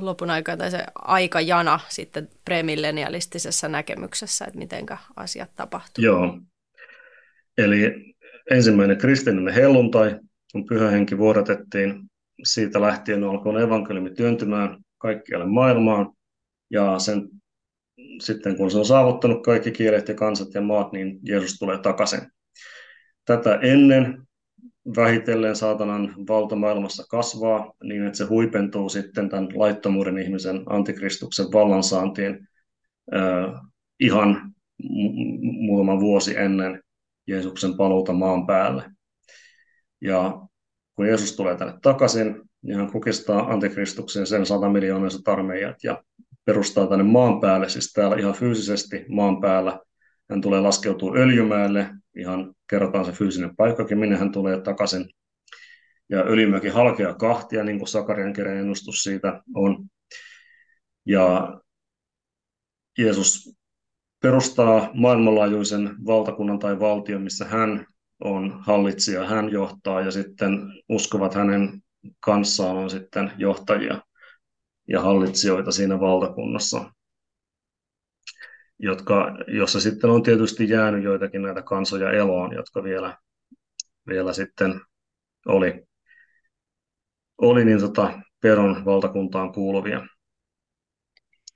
[0.00, 6.04] lopun aika tai se aikajana sitten premillenialistisessa näkemyksessä, että miten asiat tapahtuu?
[6.04, 6.38] Joo.
[7.58, 8.14] Eli
[8.50, 10.20] ensimmäinen kristillinen helluntai,
[10.52, 12.02] kun pyhä henki vuodatettiin,
[12.44, 16.12] siitä lähtien alkoi evankeliumi työntymään kaikkialle maailmaan,
[16.70, 17.28] ja sen,
[18.20, 22.20] sitten kun se on saavuttanut kaikki kielet ja kansat ja maat, niin Jeesus tulee takaisin.
[23.24, 24.22] Tätä ennen
[24.96, 32.48] vähitellen saatanan valta maailmassa kasvaa niin, että se huipentuu sitten tämän laittomuuden ihmisen antikristuksen vallansaantiin
[33.14, 33.60] äh,
[34.00, 34.54] ihan
[35.42, 36.82] muutama vuosi ennen
[37.26, 38.84] Jeesuksen paluuta maan päälle.
[40.00, 40.40] Ja
[40.96, 46.02] kun Jeesus tulee tänne takaisin, niin hän kukistaa antikristuksen sen 100 miljoonaiset armeijat ja
[46.44, 49.80] perustaa tänne maan päälle, siis täällä ihan fyysisesti maan päällä.
[50.30, 55.10] Hän tulee laskeutua Öljymäelle, ihan kerrotaan se fyysinen paikkakin, minne hän tulee takaisin.
[56.08, 59.86] Ja Öljymäki halkeaa kahtia, niin kuin Sakarian kirjan ennustus siitä on.
[61.06, 61.60] Ja
[62.98, 63.56] Jeesus
[64.22, 67.86] perustaa maailmanlaajuisen valtakunnan tai valtion, missä hän
[68.24, 71.82] on hallitsija, hän johtaa ja sitten uskovat hänen
[72.20, 74.02] kanssaan on sitten johtajia
[74.88, 76.92] ja hallitsijoita siinä valtakunnassa,
[78.78, 83.18] jotka, jossa sitten on tietysti jäänyt joitakin näitä kansoja eloon, jotka vielä,
[84.08, 84.80] vielä sitten
[85.46, 85.86] oli,
[87.38, 90.06] oli niin tota Peron valtakuntaan kuuluvia.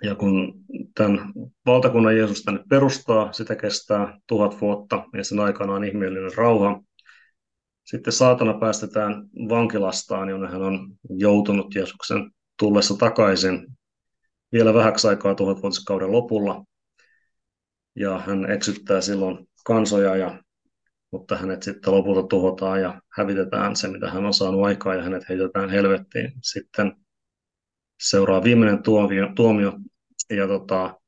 [0.03, 0.55] Ja kun
[0.95, 1.33] tämän
[1.67, 6.81] valtakunnan Jeesus tänne perustaa, sitä kestää tuhat vuotta ja sen aikana on ihmeellinen rauha.
[7.85, 13.67] Sitten saatana päästetään vankilastaan, jonne hän on joutunut Jeesuksen tullessa takaisin
[14.53, 16.65] vielä vähäksi aikaa tuhatvuotiskauden lopulla.
[17.99, 20.43] Ja hän eksyttää silloin kansoja, ja,
[21.13, 25.29] mutta hänet sitten lopulta tuhotaan ja hävitetään se, mitä hän on saanut aikaa, ja hänet
[25.29, 26.33] heitetään helvettiin.
[26.43, 26.93] Sitten
[28.01, 29.73] seuraa viimeinen tuomio, tuomio
[30.31, 31.01] ja tota,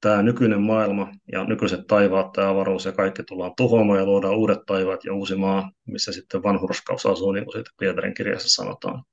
[0.00, 4.58] tämä nykyinen maailma ja nykyiset taivaat, tämä avaruus ja kaikki tullaan tuhoamaan ja luodaan uudet
[4.66, 9.04] taivaat ja uusi maa, missä sitten vanhurskaus asuu, niin kuin siitä Pietarin kirjassa sanotaan.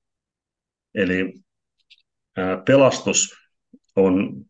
[0.95, 1.34] Eli
[2.38, 3.36] ää, pelastus
[3.95, 4.45] on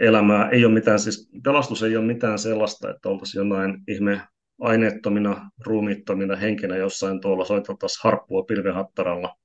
[0.00, 4.20] elämää, ei ole mitään, siis pelastus ei ole mitään sellaista, että oltaisiin jonain ihme
[4.60, 9.36] aineettomina, ruumiittomina henkinä jossain tuolla soiteltaisiin harppua pilvehattaralla,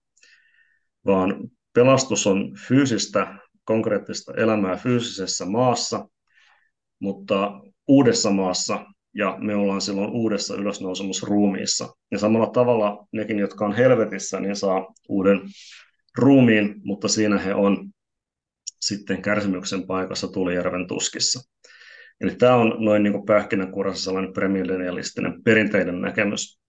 [1.05, 1.35] vaan
[1.73, 6.09] pelastus on fyysistä, konkreettista elämää fyysisessä maassa,
[6.99, 8.85] mutta uudessa maassa,
[9.15, 11.89] ja me ollaan silloin uudessa ylösnousemusruumiissa.
[12.11, 15.41] Ja samalla tavalla nekin, jotka on helvetissä, niin saa uuden
[16.17, 17.89] ruumiin, mutta siinä he on
[18.81, 21.39] sitten kärsimyksen paikassa Tulijärven tuskissa.
[22.21, 26.59] Eli tämä on noin niin pähkinänkuorassa sellainen premillennialistinen perinteinen näkemys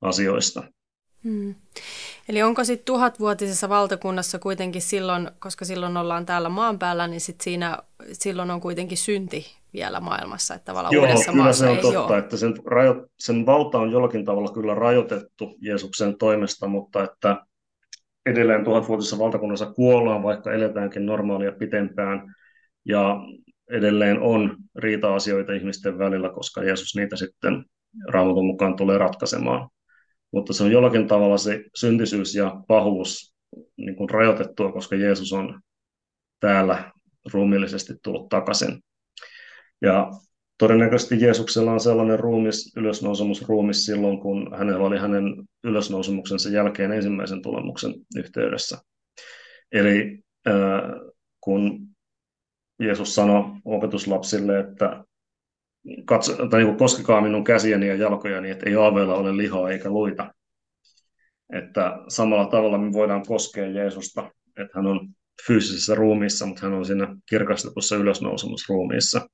[0.00, 0.62] asioista.
[1.24, 1.54] Hmm.
[2.28, 7.40] Eli onko sitten tuhatvuotisessa valtakunnassa kuitenkin silloin, koska silloin ollaan täällä maan päällä, niin sit
[7.40, 7.78] siinä,
[8.12, 11.82] silloin on kuitenkin synti vielä maailmassa, että tavallaan Joo, uudessa kyllä maassa se on ei
[11.82, 12.18] totta, ole.
[12.18, 17.36] että sen, rajo, sen valta on jollakin tavalla kyllä rajoitettu Jeesuksen toimesta, mutta että
[18.26, 22.34] edelleen tuhatvuotisessa valtakunnassa kuollaan, vaikka eletäänkin normaalia pitempään,
[22.84, 23.16] ja
[23.70, 27.64] edelleen on riita-asioita ihmisten välillä, koska Jeesus niitä sitten
[28.08, 29.68] raamatun mukaan tulee ratkaisemaan.
[30.32, 33.34] Mutta se on jollakin tavalla se syntisyys ja pahuus
[33.76, 35.60] niin kuin rajoitettua, koska Jeesus on
[36.40, 36.92] täällä
[37.32, 38.82] ruumiillisesti tullut takaisin.
[39.82, 40.10] Ja
[40.58, 45.22] todennäköisesti Jeesuksella on sellainen ruumis, ylösnousemusruumis silloin, kun hänellä oli hänen
[45.64, 48.78] ylösnousemuksensa jälkeen ensimmäisen tulemuksen yhteydessä.
[49.72, 50.18] Eli
[50.48, 50.54] äh,
[51.40, 51.88] kun
[52.80, 55.04] Jeesus sanoi opetuslapsille, että
[56.04, 60.34] katso, tai niin koskekaa minun käsiäni ja jalkojani, että ei aaveilla ole lihaa eikä luita.
[61.52, 65.08] Että samalla tavalla me voidaan koskea Jeesusta, että hän on
[65.46, 69.28] fyysisessä ruumiissa, mutta hän on siinä kirkastetussa ylösnousemusruumiissa.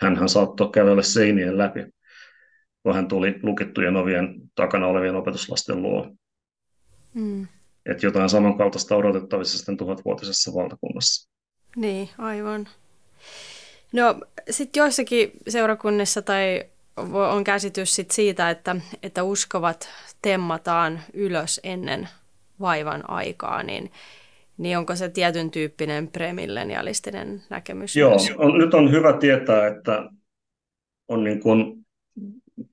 [0.00, 1.80] Hänhän saattoi kävellä seinien läpi,
[2.82, 6.12] kun hän tuli lukittujen ovien takana olevien opetuslasten luo.
[7.14, 7.48] Mm.
[7.86, 11.30] Että jotain samankaltaista odotettavissa sitten tuhatvuotisessa valtakunnassa.
[11.76, 12.68] Niin, aivan.
[13.92, 16.64] No sitten joissakin seurakunnissa tai
[17.12, 19.88] on käsitys sit siitä, että, että uskovat
[20.22, 22.08] temmataan ylös ennen
[22.60, 23.92] vaivan aikaa, niin,
[24.60, 27.96] niin onko se tietyn tyyppinen premillenialistinen näkemys?
[27.96, 30.10] Joo, on, nyt on hyvä tietää, että
[31.08, 31.86] on niin kuin,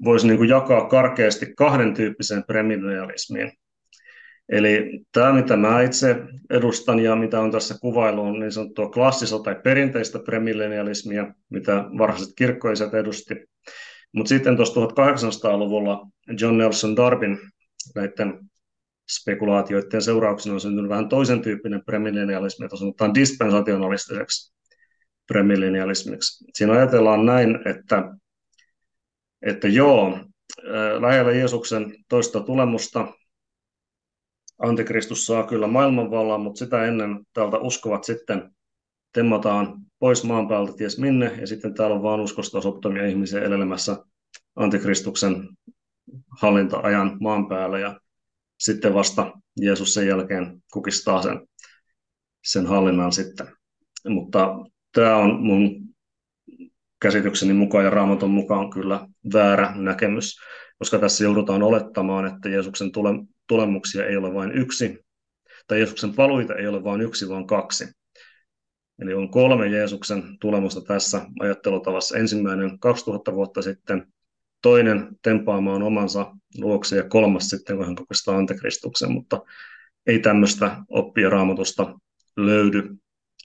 [0.04, 3.52] voisi niin kuin jakaa karkeasti kahden tyyppiseen premillenialismiin.
[4.50, 6.16] Eli tämä, mitä mä itse
[6.50, 12.34] edustan ja mitä on tässä kuvailu, on niin sanottua klassista tai perinteistä premillenialismia, mitä varhaiset
[12.38, 13.36] kirkkoiset edusti.
[14.12, 16.08] Mutta sitten tuossa 1800-luvulla
[16.42, 17.38] John Nelson Darbin
[17.96, 18.40] näiden
[19.10, 24.54] spekulaatioiden seurauksena on syntynyt vähän toisen tyyppinen premillenialismi, jota sanotaan dispensationalistiseksi
[25.28, 26.46] premillenialismiksi.
[26.54, 28.14] Siinä ajatellaan näin, että,
[29.42, 30.20] että joo,
[31.00, 33.14] lähellä Jeesuksen toista tulemusta
[34.60, 38.56] Antikristus saa kyllä maailmanvallan, mutta sitä ennen täältä uskovat sitten
[39.14, 43.98] temmataan pois maan päältä ties minne, ja sitten täällä on vaan uskosta osattomia ihmisiä elämässä
[44.56, 45.50] Antikristuksen
[46.42, 48.00] hallinta-ajan maan päällä, ja
[48.58, 51.48] sitten vasta Jeesus sen jälkeen kukistaa sen,
[52.44, 53.48] sen hallinnan sitten.
[54.10, 54.56] Mutta
[54.94, 55.88] tämä on mun
[57.02, 60.36] käsitykseni mukaan ja raamaton mukaan kyllä väärä näkemys,
[60.80, 63.10] koska tässä joudutaan olettamaan, että Jeesuksen tule,
[63.48, 65.00] tulemuksia ei ole vain yksi,
[65.68, 67.88] tai Jeesuksen paluita ei ole vain yksi, vaan kaksi.
[69.00, 72.18] Eli on kolme Jeesuksen tulemusta tässä ajattelutavassa.
[72.18, 74.14] Ensimmäinen 2000 vuotta sitten,
[74.62, 79.42] toinen tempaamaan omansa luokse ja kolmas sitten, kun hän kokistaa antikristuksen, mutta
[80.08, 82.00] ei tämmöistä oppia raamatusta
[82.38, 82.96] löydy.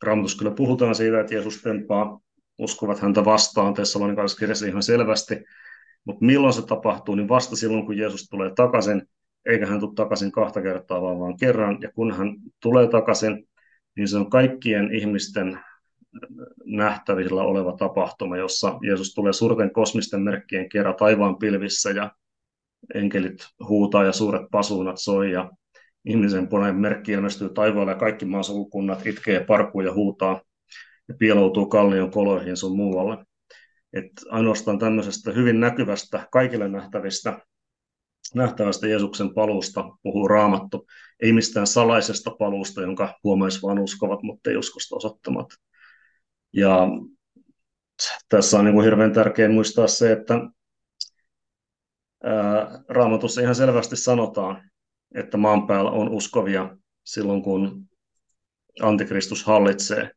[0.03, 2.21] Raamatussa kyllä puhutaan siitä, että Jeesus tempaa
[2.59, 5.45] uskovat häntä vastaan Tessalonikaisessa kirjassa ihan selvästi,
[6.05, 9.03] mutta milloin se tapahtuu, niin vasta silloin, kun Jeesus tulee takaisin,
[9.47, 11.79] eikä hän tule takaisin kahta kertaa, vaan vain kerran.
[11.81, 12.29] Ja kun hän
[12.63, 13.49] tulee takaisin,
[13.97, 15.59] niin se on kaikkien ihmisten
[16.65, 22.13] nähtävillä oleva tapahtuma, jossa Jeesus tulee suurten kosmisten merkkien kerran taivaan pilvissä ja
[22.95, 25.51] enkelit huutaa ja suuret pasuunat soi ja
[26.05, 30.41] ihmisen punainen merkki ilmestyy taivaalle ja kaikki maan sukukunnat itkee parkuu ja huutaa
[31.09, 33.25] ja piiloutuu kallion koloihin sun muualle.
[33.93, 37.39] Et ainoastaan tämmöisestä hyvin näkyvästä, kaikille nähtävistä
[38.35, 40.87] nähtävästä Jeesuksen paluusta puhuu raamattu.
[41.21, 45.47] Ei mistään salaisesta paluusta, jonka huomaisi vain uskovat, mutta ei uskosta osoittamat.
[46.53, 46.87] Ja
[48.29, 50.35] tässä on niin kuin hirveän tärkeää muistaa se, että
[52.89, 54.71] raamatussa ihan selvästi sanotaan,
[55.15, 57.89] että maan päällä on uskovia silloin, kun
[58.83, 60.11] antikristus hallitsee.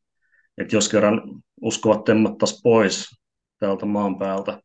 [0.57, 1.21] Että jos kerran
[1.61, 3.05] uskovat temmattaisiin pois
[3.59, 4.61] täältä maan päältä,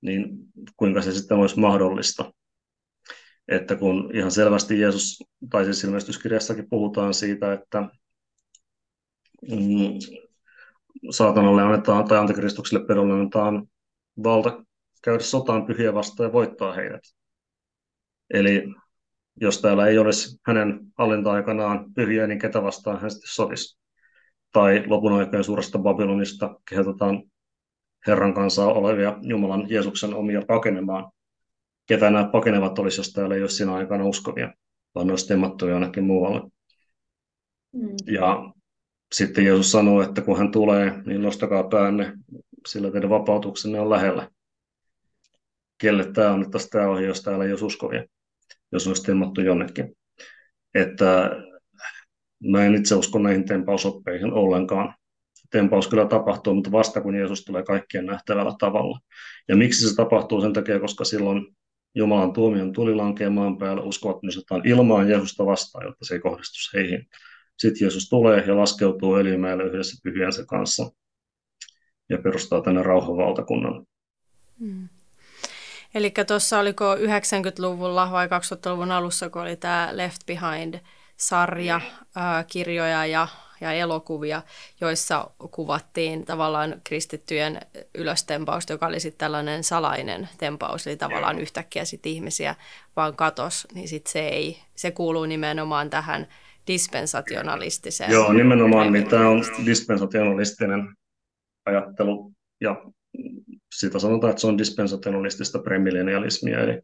[0.00, 0.28] niin
[0.76, 2.32] kuinka se sitten olisi mahdollista
[3.48, 7.80] että kun ihan selvästi Jeesus, tai siis ilmestyskirjassakin puhutaan siitä, että
[9.50, 9.98] mm,
[11.10, 13.66] saatanalle annetaan, tai antikristukselle pedolle annetaan
[14.24, 14.64] valta
[15.04, 17.00] käydä sotaan pyhiä vastaan ja voittaa heidät.
[18.30, 18.74] Eli
[19.40, 23.78] jos täällä ei olisi hänen hallinta-aikanaan pyhiä, niin ketä vastaan hän sitten sotisi.
[24.52, 27.22] Tai lopun aikojen suuresta Babylonista kehotetaan
[28.06, 31.12] Herran kanssa olevia Jumalan Jeesuksen omia pakenemaan.
[31.86, 34.54] Ketä nämä pakenevat olisi, jos täällä ei ole siinä aikana uskovia,
[34.94, 36.50] vaan ne olisi temmattu jonnekin muualle.
[37.72, 37.88] Mm.
[38.06, 38.52] Ja
[39.12, 42.12] sitten Jeesus sanoo, että kun hän tulee, niin nostakaa päänne,
[42.66, 44.30] sillä teidän vapautuksenne on lähellä.
[45.78, 48.04] Kelle tämä on, että tämä ohi, jos täällä ei ole uskovia,
[48.72, 49.96] jos olisi temmattu jonnekin.
[50.74, 51.30] Että
[52.50, 54.94] mä en itse usko näihin tempausoppeihin ollenkaan.
[55.50, 58.98] Tempaus kyllä tapahtuu, mutta vasta kun Jeesus tulee kaikkien nähtävällä tavalla.
[59.48, 61.56] Ja miksi se tapahtuu sen takia, koska silloin
[61.94, 67.06] Jumalan tuomion tuli lankeamaan päälle, uskovat nostetaan ilmaan Jeesusta vastaan, jotta se ei kohdistu heihin.
[67.58, 70.90] Sitten Jeesus tulee ja laskeutuu Elimäelle yhdessä pyhiänsä kanssa
[72.08, 73.86] ja perustaa tänne rauhanvaltakunnan.
[74.60, 74.88] Hmm.
[75.94, 81.80] Eli tuossa oliko 90-luvulla vai 2000-luvun alussa, kun oli tämä Left Behind-sarja,
[82.16, 83.28] ää, kirjoja ja,
[83.60, 84.42] ja elokuvia,
[84.80, 87.60] joissa kuvattiin tavallaan kristittyjen
[87.94, 92.54] ylöstempausta, joka oli sitten tällainen salainen tempaus, eli tavallaan yhtäkkiä sitten ihmisiä
[92.96, 96.28] vaan katos, niin sitten se ei, se kuuluu nimenomaan tähän
[96.66, 98.10] dispensationalistiseen.
[98.10, 100.96] Joo, nimenomaan, niin tämä on dispensationalistinen
[101.66, 102.84] ajattelu, ja
[103.74, 106.82] sitä sanotaan, että se on dispensationalistista premilenialismia, eli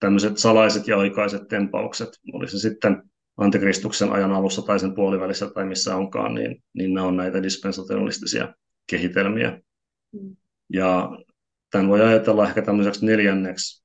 [0.00, 3.02] tämmöiset salaiset ja aikaiset tempaukset, oli se sitten
[3.36, 8.54] antikristuksen ajan alussa tai sen puolivälissä tai missä onkaan, niin, niin ne on näitä dispensationalistisia
[8.90, 9.60] kehitelmiä.
[10.12, 10.36] Mm.
[10.72, 11.10] Ja
[11.70, 13.84] tämän voi ajatella ehkä tämmöiseksi neljänneksi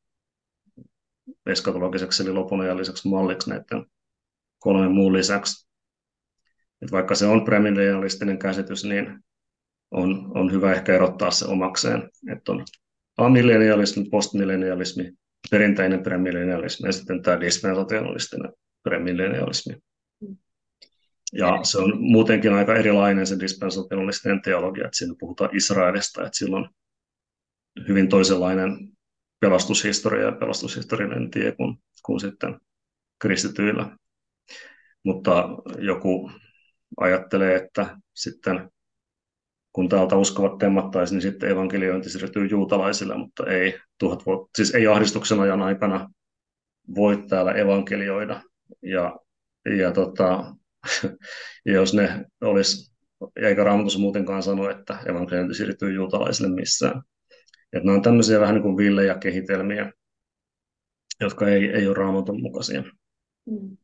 [1.45, 3.85] eskatologiseksi eli lopunajalliseksi malliksi näiden
[4.63, 5.67] kolmen muun lisäksi.
[6.81, 9.19] Et vaikka se on premilenialistinen käsitys, niin
[9.91, 12.09] on, on hyvä ehkä erottaa se omakseen.
[12.31, 12.65] Että on
[13.17, 15.11] amillennialismi, postmillennialismi,
[15.51, 18.53] perinteinen premillennialismi ja sitten tämä dispensationalistinen
[18.83, 19.77] premillennialismi.
[21.33, 26.57] Ja se on muutenkin aika erilainen se dispensationalistinen teologia, että siinä puhutaan Israelista, että sillä
[26.57, 26.69] on
[27.87, 28.89] hyvin toisenlainen
[29.39, 32.59] pelastushistoria ja pelastushistoriallinen tie kuin, kuin sitten
[33.19, 33.97] kristityillä.
[35.03, 36.31] Mutta joku
[36.97, 38.69] ajattelee, että sitten
[39.73, 44.87] kun täältä uskovat temmattaisiin, niin sitten evankeliointi siirtyy juutalaisille, mutta ei, tuhat vuotta, siis ei
[44.87, 46.09] ahdistuksen ajan aikana
[46.95, 48.41] voi täällä evankelioida.
[48.81, 49.19] Ja,
[49.77, 50.55] ja, tota,
[51.65, 52.93] ja jos ne olisi,
[53.35, 57.01] eikä Raamatus muutenkaan sano, että evankeliointi siirtyy juutalaisille missään.
[57.73, 59.91] Että nämä on tämmöisiä vähän niin kuin villejä kehitelmiä,
[61.19, 62.83] jotka ei, ei ole raamatun mukaisia.
[63.45, 63.77] Mm.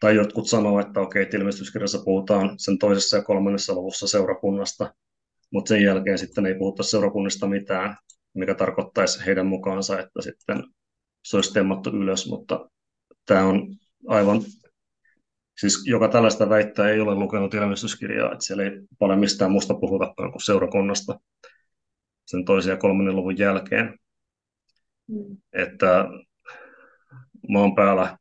[0.00, 4.94] Tai jotkut sanoo, että okei, että ilmestyskirjassa puhutaan sen toisessa ja kolmannessa luvussa seurakunnasta,
[5.52, 7.96] mutta sen jälkeen sitten ei puhuta seurakunnista mitään,
[8.34, 10.64] mikä tarkoittaisi heidän mukaansa, että sitten
[11.24, 12.70] se olisi temmattu ylös, mutta
[13.26, 13.76] tämä on
[14.08, 14.42] aivan,
[15.60, 20.32] siis joka tällaista väittää ei ole lukenut ilmestyskirjaa, että siellä ei paljon mistään muusta puhutakaan
[20.32, 21.20] kuin seurakunnasta
[22.26, 23.98] sen toisen ja kolmannen luvun jälkeen.
[25.08, 25.36] Mm.
[25.52, 26.04] Että
[27.48, 28.18] maan päällä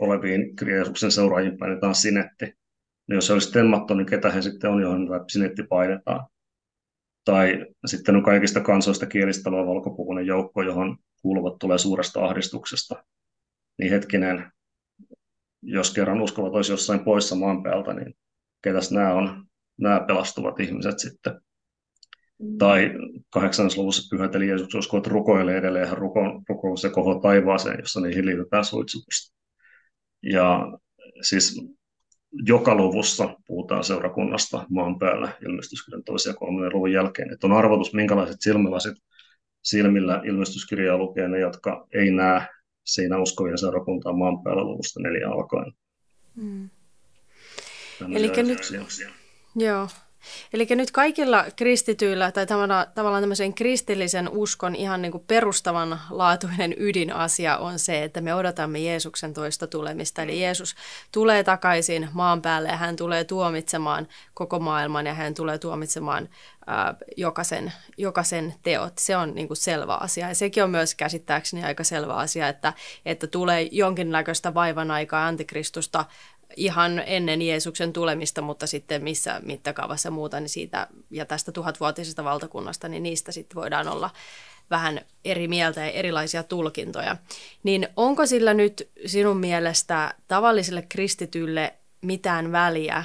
[0.00, 2.44] oleviin Jeesuksen seuraajiin painetaan sinetti.
[3.08, 6.26] Niin jos se olisi temmattu, niin ketä he sitten on, johon sinetti painetaan.
[7.24, 13.04] Tai sitten on kaikista kansoista kielistä oleva valkopukunen joukko, johon kuuluvat tulee suuresta ahdistuksesta.
[13.78, 14.52] Niin hetkinen,
[15.62, 18.14] jos kerran uskovat olisi jossain poissa maan päältä, niin
[18.62, 19.46] ketäs nämä on,
[19.76, 21.40] nämä pelastuvat ihmiset sitten.
[22.38, 22.58] Mm.
[22.58, 22.90] Tai
[23.30, 28.26] kahdeksannessa luvussa pyhät, eli Jeesus uskovat rukoilee edelleen, hän ruko, se koho taivaaseen, jossa niihin
[28.26, 29.34] liitetään suitsutusta.
[30.32, 30.72] Ja
[31.22, 31.60] siis
[32.32, 37.32] joka luvussa puhutaan seurakunnasta maan päällä ilmestyskirjan toisen ja kolmannen luvun jälkeen.
[37.32, 38.94] Että on arvotus, minkälaiset silmälasit
[39.62, 42.46] silmillä ilmestyskirjaa lukee ne, jotka ei näe
[42.84, 45.72] siinä uskovien seurakuntaa maan päällä luvusta neljä alkaen.
[46.36, 46.70] Mm.
[48.14, 48.58] Eli nyt,
[49.56, 49.88] joo.
[50.52, 57.58] Eli nyt kaikilla kristityillä tai tavallaan, tavallaan tämmöisen kristillisen uskon ihan niin kuin perustavanlaatuinen ydinasia
[57.58, 60.22] on se, että me odotamme Jeesuksen toista tulemista.
[60.22, 60.74] Eli Jeesus
[61.12, 66.28] tulee takaisin maan päälle ja hän tulee tuomitsemaan koko maailman ja hän tulee tuomitsemaan
[66.66, 68.92] ää, jokaisen, jokaisen teot.
[68.98, 70.28] Se on niin kuin selvä asia.
[70.28, 72.72] Ja sekin on myös käsittääkseni aika selvä asia, että,
[73.06, 76.04] että tulee jonkinnäköistä vaivan aikaa antikristusta
[76.56, 82.88] ihan ennen Jeesuksen tulemista, mutta sitten missä mittakaavassa muuta, niin siitä ja tästä tuhatvuotisesta valtakunnasta,
[82.88, 84.10] niin niistä sitten voidaan olla
[84.70, 87.16] vähän eri mieltä ja erilaisia tulkintoja.
[87.62, 93.04] Niin onko sillä nyt sinun mielestä tavalliselle kristitylle mitään väliä,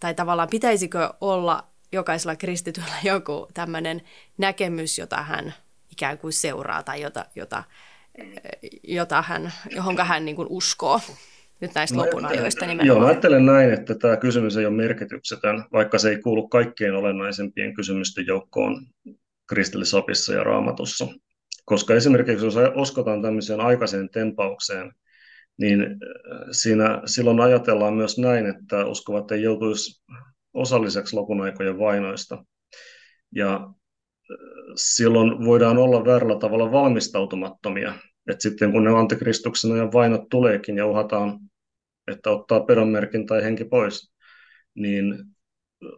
[0.00, 4.02] tai tavallaan pitäisikö olla jokaisella kristityllä joku tämmöinen
[4.38, 5.54] näkemys, jota hän
[5.90, 7.64] ikään kuin seuraa tai jota, jota,
[8.82, 11.00] jota hän, johon hän niin kuin uskoo
[11.64, 12.86] nyt näistä lopun ajoista nimenomaan?
[12.86, 17.74] Joo, ajattelen näin, että tämä kysymys ei ole merkityksetön, vaikka se ei kuulu kaikkein olennaisempien
[17.74, 18.86] kysymysten joukkoon
[19.48, 21.06] kristillisopissa ja raamatussa.
[21.64, 24.92] Koska esimerkiksi jos uskotaan tämmöiseen aikaiseen tempaukseen,
[25.58, 25.88] niin äh,
[26.50, 30.04] siinä silloin ajatellaan myös näin, että uskovat ei joutuisi
[30.54, 32.44] osalliseksi lopun aikojen vainoista.
[33.34, 33.68] Ja äh,
[34.76, 37.94] silloin voidaan olla väärällä tavalla valmistautumattomia.
[38.30, 41.38] että sitten kun ne antikristuksen ajan vainot tuleekin ja uhataan,
[42.08, 44.14] että ottaa pedonmerkin tai henki pois,
[44.74, 45.24] niin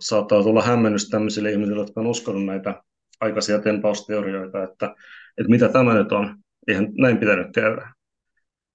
[0.01, 2.83] saattaa tulla hämmennys tämmöisille ihmisille, jotka on uskonut näitä
[3.21, 4.95] aikaisia tempausteorioita, että,
[5.39, 6.39] että mitä tämä nyt on,
[6.69, 7.93] eihän näin pitänyt käydä.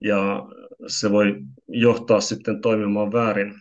[0.01, 0.45] Ja
[0.87, 3.53] se voi johtaa sitten toimimaan väärin.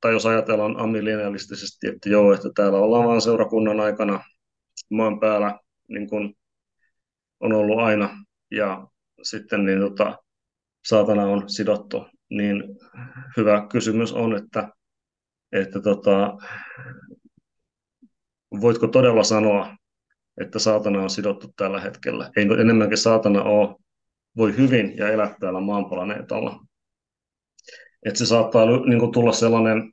[0.00, 4.24] Tai jos ajatellaan amilinealistisesti, että joo, että täällä ollaan vain seurakunnan aikana
[4.90, 5.58] maan päällä,
[5.88, 6.36] niin kuin
[7.40, 8.86] on ollut aina, ja
[9.22, 10.18] sitten niin tota,
[10.84, 12.62] saatana on sidottu, niin
[13.36, 14.68] hyvä kysymys on, että,
[15.52, 16.36] että tota,
[18.60, 19.76] voitko todella sanoa,
[20.40, 22.30] että saatana on sidottu tällä hetkellä.
[22.36, 23.76] Ei enemmänkin saatana ole,
[24.36, 26.60] voi hyvin ja elää täällä maanplaneetalla.
[28.06, 29.92] Että se saattaa niin kuin, tulla sellainen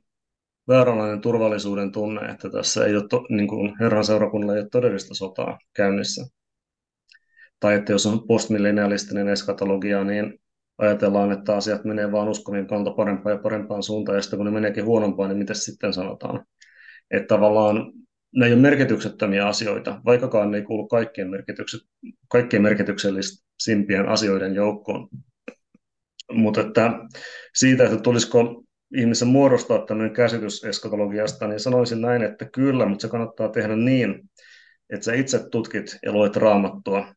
[0.68, 5.14] vääränlainen turvallisuuden tunne, että tässä ei ole to, niin kuin Herran seurakunnalla ei ole todellista
[5.14, 6.26] sotaa käynnissä.
[7.60, 10.40] Tai että jos on postmillennialistinen eskatologia, niin
[10.78, 14.52] ajatellaan, että asiat menee vaan uskovien kanta parempaan ja parempaan suuntaan, ja sitten kun ne
[14.52, 16.44] meneekin huonompaan, niin mitä sitten sanotaan?
[17.10, 17.92] Että tavallaan
[18.36, 21.80] ne ei ole merkityksettömiä asioita, vaikkakaan ne ei kuulu kaikkien, merkitykset,
[22.28, 25.08] kaikkien merkityksellisimpien asioiden joukkoon.
[26.32, 26.92] Mutta että
[27.54, 28.64] siitä, että tulisiko
[28.96, 34.30] ihmisen muodostaa tämmöinen käsitys eskatologiasta, niin sanoisin näin, että kyllä, mutta se kannattaa tehdä niin,
[34.90, 37.14] että sä itse tutkit ja luet raamattua.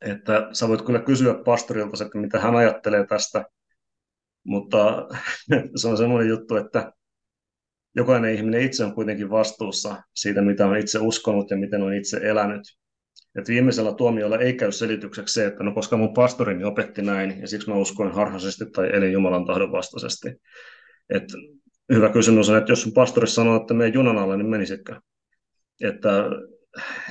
[0.00, 3.44] Että sä voit kyllä kysyä pastorilta, että mitä hän ajattelee tästä,
[4.44, 5.08] mutta
[5.80, 6.92] se on semmoinen juttu, että
[7.96, 12.16] jokainen ihminen itse on kuitenkin vastuussa siitä, mitä on itse uskonut ja miten on itse
[12.22, 12.62] elänyt.
[13.38, 17.48] Et viimeisellä tuomiolla ei käy selitykseksi se, että no koska mun pastorini opetti näin ja
[17.48, 20.28] siksi mä uskoin harhaisesti tai elin Jumalan tahdon vastaisesti.
[21.10, 21.24] Et
[21.92, 25.00] hyvä kysymys on, että jos sun pastori sanoo, että me junan alle, niin menisikö?
[25.82, 26.24] Että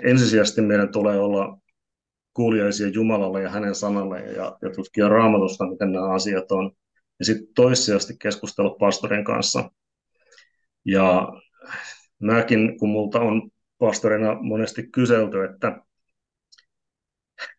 [0.03, 1.58] ensisijaisesti meidän tulee olla
[2.33, 6.71] kuuliaisia Jumalalle ja hänen sanalle ja, ja tutkia raamatusta, miten nämä asiat on.
[7.19, 9.71] Ja sitten toissijasti keskustella pastorin kanssa
[10.85, 11.27] ja
[12.19, 15.81] mäkin, kun multa on pastorina monesti kyselty, että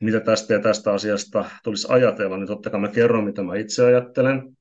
[0.00, 3.84] mitä tästä ja tästä asiasta tulisi ajatella, niin totta kai mä kerron, mitä mä itse
[3.84, 4.56] ajattelen,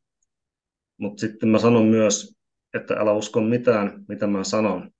[0.98, 2.36] mutta sitten mä sanon myös,
[2.74, 4.92] että älä usko mitään, mitä mä sanon,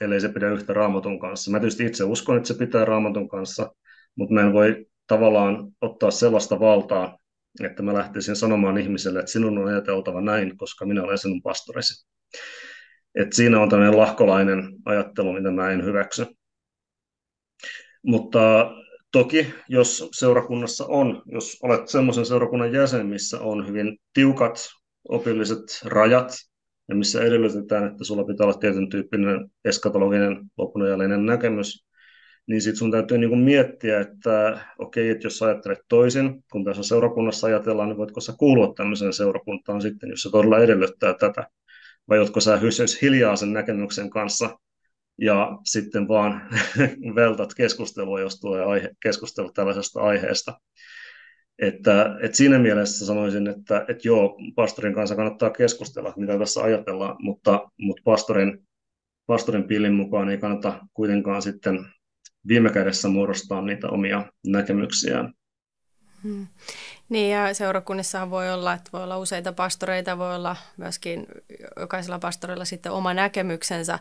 [0.00, 1.50] ellei se pidä yhtä raamatun kanssa.
[1.50, 3.74] Mä tietysti itse uskon, että se pitää raamatun kanssa,
[4.16, 7.18] mutta mä en voi tavallaan ottaa sellaista valtaa,
[7.64, 12.06] että mä lähtisin sanomaan ihmiselle, että sinun on ajateltava näin, koska minä olen sinun pastorisi.
[13.14, 16.26] Et siinä on tämmöinen lahkolainen ajattelu, mitä mä en hyväksy.
[18.02, 18.70] Mutta
[19.12, 24.68] toki, jos seurakunnassa on, jos olet semmoisen seurakunnan jäsen, missä on hyvin tiukat
[25.08, 26.32] opilliset rajat,
[26.88, 31.86] ja missä edellytetään, että sulla pitää olla tietyn tyyppinen eskatologinen lopunajallinen näkemys,
[32.46, 36.82] niin sitten sun täytyy niinku miettiä, että okei, okay, että jos ajattelet toisin, kun tässä
[36.82, 41.46] seurakunnassa ajatellaan, niin voitko sä kuulua tämmöiseen seurakuntaan sitten, jos se todella edellyttää tätä
[42.08, 44.58] vai jotka sä hysyis hiljaa sen näkemyksen kanssa
[45.18, 46.48] ja sitten vaan
[47.14, 50.60] veltat keskustelua, jos tulee aihe, keskustelu tällaisesta aiheesta.
[51.58, 57.16] Että, että siinä mielessä sanoisin, että, että joo, pastorin kanssa kannattaa keskustella, mitä tässä ajatellaan,
[57.20, 58.66] mutta, mutta pastorin,
[59.26, 61.86] pastorin pillin mukaan ei kannata kuitenkaan sitten
[62.48, 65.34] viime kädessä muodostaa niitä omia näkemyksiään.
[67.10, 71.26] Niin ja seurakunnissa voi olla, että voi olla useita pastoreita, voi olla myöskin
[71.80, 73.98] jokaisella pastorilla sitten oma näkemyksensä,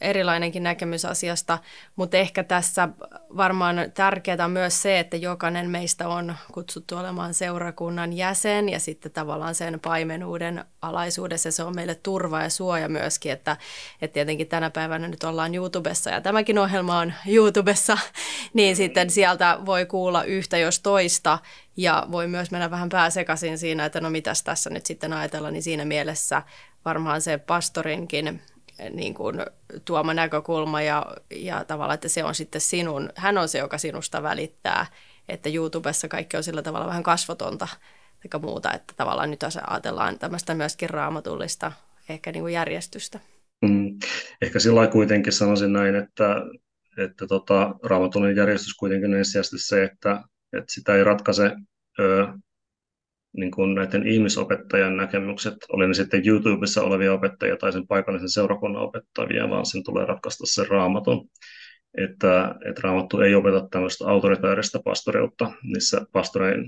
[0.00, 1.58] erilainenkin näkemys asiasta,
[1.96, 2.88] mutta ehkä tässä
[3.36, 9.12] varmaan tärkeää on myös se, että jokainen meistä on kutsuttu olemaan seurakunnan jäsen ja sitten
[9.12, 11.50] tavallaan sen paimenuuden alaisuudessa.
[11.50, 13.56] Se on meille turva ja suoja myöskin, että,
[14.02, 17.98] että tietenkin tänä päivänä nyt ollaan YouTubessa ja tämäkin ohjelma on YouTubessa,
[18.54, 21.38] niin sitten sieltä voi kuulla yhtä jos toista
[21.76, 25.62] ja voi myös mennä vähän pääsekaisin siinä, että no mitäs tässä nyt sitten ajatella, niin
[25.62, 26.42] siinä mielessä
[26.84, 28.40] varmaan se pastorinkin
[28.78, 29.36] eh, niin kuin,
[29.84, 34.22] tuoma näkökulma ja, ja tavallaan, että se on sitten sinun, hän on se, joka sinusta
[34.22, 34.86] välittää,
[35.28, 37.68] että YouTubessa kaikki on sillä tavalla vähän kasvotonta
[38.30, 41.72] tai muuta, että tavallaan nyt ajatellaan tämmöistä myöskin raamatullista
[42.08, 43.20] ehkä niin kuin järjestystä.
[43.62, 43.98] Mm.
[44.42, 46.36] Ehkä sillä kuitenkin sanoisin näin, että
[46.98, 51.50] että tota, raamatullinen järjestys kuitenkin on ensisijaisesti se, että, että sitä ei ratkaise
[52.00, 52.28] ö,
[53.36, 58.82] niin kuin näiden ihmisopettajan näkemykset, oli ne sitten YouTubessa olevia opettajia tai sen paikallisen seurakunnan
[58.82, 61.28] opettajia, vaan sen tulee ratkaista se raamatun.
[61.98, 66.64] Että, että raamattu ei opeta tämmöistä autoritaarista pastoreutta, missä pastorein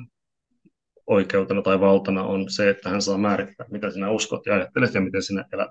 [1.07, 5.01] oikeutena tai valtana on se, että hän saa määrittää, mitä sinä uskot ja ajattelet ja
[5.01, 5.71] miten sinä elät.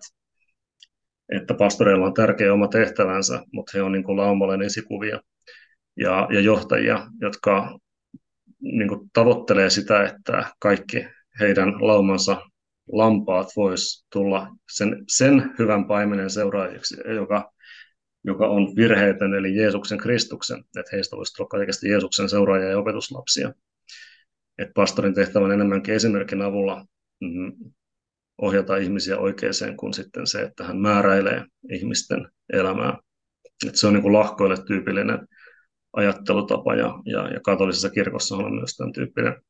[1.29, 5.19] Että pastoreilla on tärkeä oma tehtävänsä, mutta he on niin kuin esikuvia
[5.97, 7.79] ja, ja johtajia, jotka
[8.63, 11.05] niin kuin tavoittelee sitä, että kaikki
[11.39, 12.41] heidän laumansa
[12.91, 17.51] lampaat vois tulla sen, sen hyvän paimenen seuraajiksi, joka,
[18.23, 23.53] joka on virheetön, eli Jeesuksen Kristuksen, että heistä voisi tulla kaikesta Jeesuksen seuraajia ja opetuslapsia.
[24.57, 26.85] Et pastorin tehtävä on enemmänkin esimerkin avulla
[27.21, 27.53] mm,
[28.41, 32.97] ohjata ihmisiä oikeaan kuin sitten se, että hän määräilee ihmisten elämää.
[33.67, 35.27] Et se on niin kuin lahkoille tyypillinen
[35.93, 39.41] ajattelutapa ja, ja, ja katolisessa kirkossa on myös tämän tyyppinen,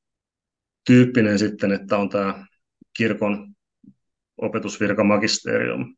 [0.85, 2.45] tyyppinen sitten, että on tämä
[2.97, 3.53] kirkon
[4.37, 5.95] opetusvirka magisterium,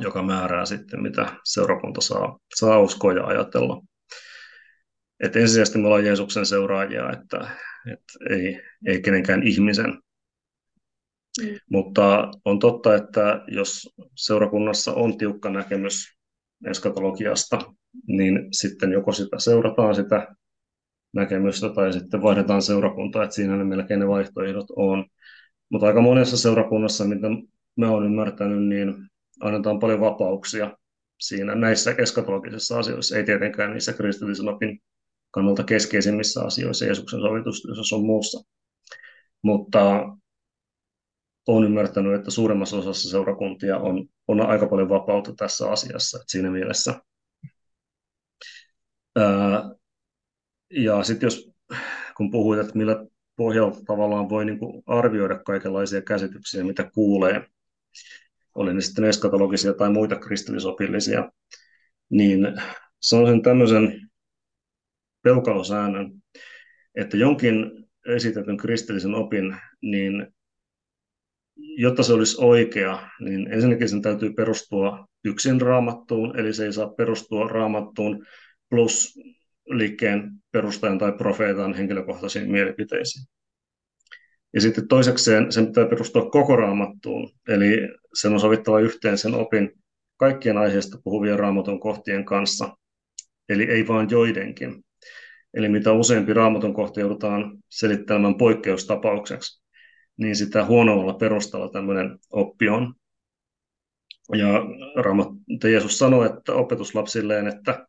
[0.00, 3.82] joka määrää sitten, mitä seurakunta saa, saa uskoa ja ajatella.
[5.20, 7.50] Et ensisijaisesti me ollaan Jeesuksen seuraajia, että,
[7.92, 9.90] että ei, ei kenenkään ihmisen.
[11.42, 11.58] Mm.
[11.70, 16.16] Mutta on totta, että jos seurakunnassa on tiukka näkemys
[16.66, 17.58] eskatologiasta,
[18.06, 20.34] niin sitten joko sitä seurataan sitä
[21.12, 25.04] näkemystä tai sitten vaihdetaan seurakuntaa, että siinä ne melkein ne vaihtoehdot on.
[25.70, 27.26] Mutta aika monessa seurakunnassa, mitä
[27.76, 28.94] mä olen ymmärtänyt, niin
[29.40, 30.76] annetaan paljon vapauksia
[31.20, 34.80] siinä näissä eskatologisissa asioissa, ei tietenkään niissä kristillisen opin
[35.30, 38.44] kannalta keskeisimmissä asioissa, Jeesuksen sovitustyössä on muussa.
[39.42, 40.08] Mutta
[41.46, 46.50] olen ymmärtänyt, että suuremmassa osassa seurakuntia on, on aika paljon vapautta tässä asiassa, että siinä
[46.50, 47.00] mielessä.
[50.70, 51.50] Ja sitten jos,
[52.16, 53.06] kun puhuit, että millä
[53.36, 57.46] pohjalta tavallaan voi niin arvioida kaikenlaisia käsityksiä, mitä kuulee,
[58.54, 61.30] oli ne sitten eskatologisia tai muita kristillisopillisia,
[62.10, 62.46] niin
[63.00, 64.00] sanoisin tämmöisen
[65.22, 66.12] peukalosäännön,
[66.94, 67.70] että jonkin
[68.06, 70.34] esitetyn kristillisen opin, niin
[71.56, 76.88] jotta se olisi oikea, niin ensinnäkin sen täytyy perustua yksin raamattuun, eli se ei saa
[76.88, 78.26] perustua raamattuun
[78.74, 79.14] plus
[79.66, 83.26] liikkeen perustajan tai profeetan henkilökohtaisiin mielipiteisiin.
[84.54, 89.70] Ja sitten toisekseen sen pitää perustua koko raamattuun, eli sen on sovittava yhteen sen opin
[90.16, 92.76] kaikkien aiheista puhuvien raamatun kohtien kanssa,
[93.48, 94.84] eli ei vain joidenkin.
[95.54, 99.62] Eli mitä useampi raamatun kohta joudutaan selittämään poikkeustapaukseksi,
[100.16, 102.94] niin sitä huonommalla perustalla tämmöinen oppi on.
[104.32, 104.48] Ja
[105.02, 105.28] Raamat,
[105.64, 107.86] Jeesus sanoi että opetuslapsilleen, että,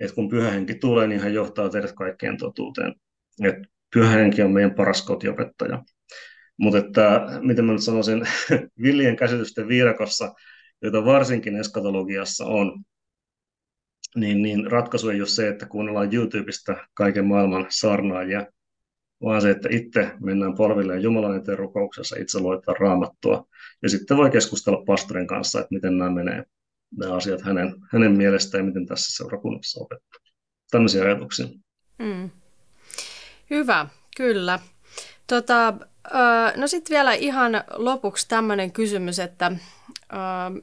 [0.00, 2.94] että kun pyhä henki tulee, niin hän johtaa teidät kaikkeen totuuteen.
[3.44, 5.84] Että pyhä henki on meidän paras kotiopettaja.
[6.56, 8.22] Mutta että, miten mä nyt sanoisin,
[8.82, 10.34] villien käsitysten viirakossa,
[10.82, 12.82] joita varsinkin eskatologiassa on,
[14.16, 18.46] niin, niin ratkaisu ei ole se, että kuunnellaan YouTubesta kaiken maailman saarnaajia,
[19.22, 23.44] vaan se, että itse mennään polville Jumalan eteen rukouksessa, itse luetaan raamattua,
[23.82, 26.44] ja sitten voi keskustella pastorin kanssa, että miten nämä menee,
[26.96, 30.20] nämä asiat hänen, hänen mielestään miten tässä seurakunnassa opettaa.
[30.70, 31.46] Tämmöisiä ajatuksia.
[31.98, 32.30] Mm.
[33.50, 33.86] Hyvä,
[34.16, 34.58] kyllä.
[35.26, 35.74] Tota,
[36.56, 39.52] no sitten vielä ihan lopuksi tämmöinen kysymys, että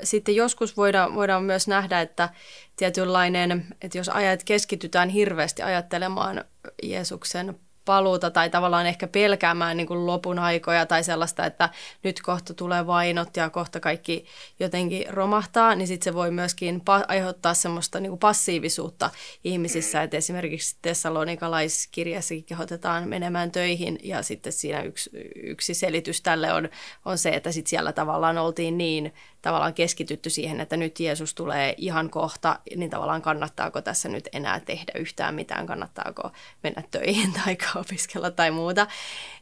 [0.03, 2.29] sitten joskus voidaan, voidaan myös nähdä, että
[2.75, 6.43] tietynlainen, että jos ajat keskitytään hirveästi ajattelemaan
[6.83, 11.69] Jeesuksen paluuta tai tavallaan ehkä pelkäämään niin kuin lopun aikoja tai sellaista, että
[12.03, 14.25] nyt kohta tulee vainot ja kohta kaikki
[14.59, 19.09] jotenkin romahtaa, niin sitten se voi myöskin pa- aiheuttaa semmoista niin kuin passiivisuutta
[19.43, 26.69] ihmisissä, että esimerkiksi Tessalonikalaiskirjassakin kehotetaan menemään töihin ja sitten siinä yksi, yksi selitys tälle on,
[27.05, 29.13] on se, että sitten siellä tavallaan oltiin niin
[29.45, 34.59] tavallaan keskitytty siihen, että nyt Jeesus tulee ihan kohta, niin tavallaan kannattaako tässä nyt enää
[34.59, 36.31] tehdä yhtään mitään, kannattaako
[36.63, 38.87] mennä töihin tai opiskella tai muuta.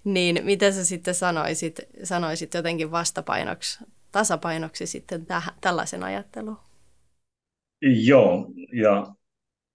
[0.04, 3.80] Niin mitä sä sitten sanoisit, sanoisit jotenkin vastapainoksi,
[4.12, 6.58] tasapainoksi sitten täh- tällaisen ajatteluun?
[7.82, 9.08] Joo, ja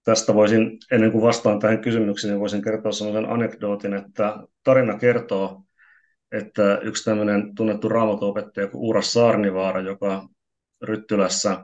[0.03, 5.63] tästä voisin, ennen kuin vastaan tähän kysymykseen, niin voisin kertoa sellaisen anekdootin, että tarina kertoo,
[6.31, 10.27] että yksi tämmöinen tunnettu raamatuopettaja kuin Uura Saarnivaara, joka
[10.83, 11.63] Ryttylässä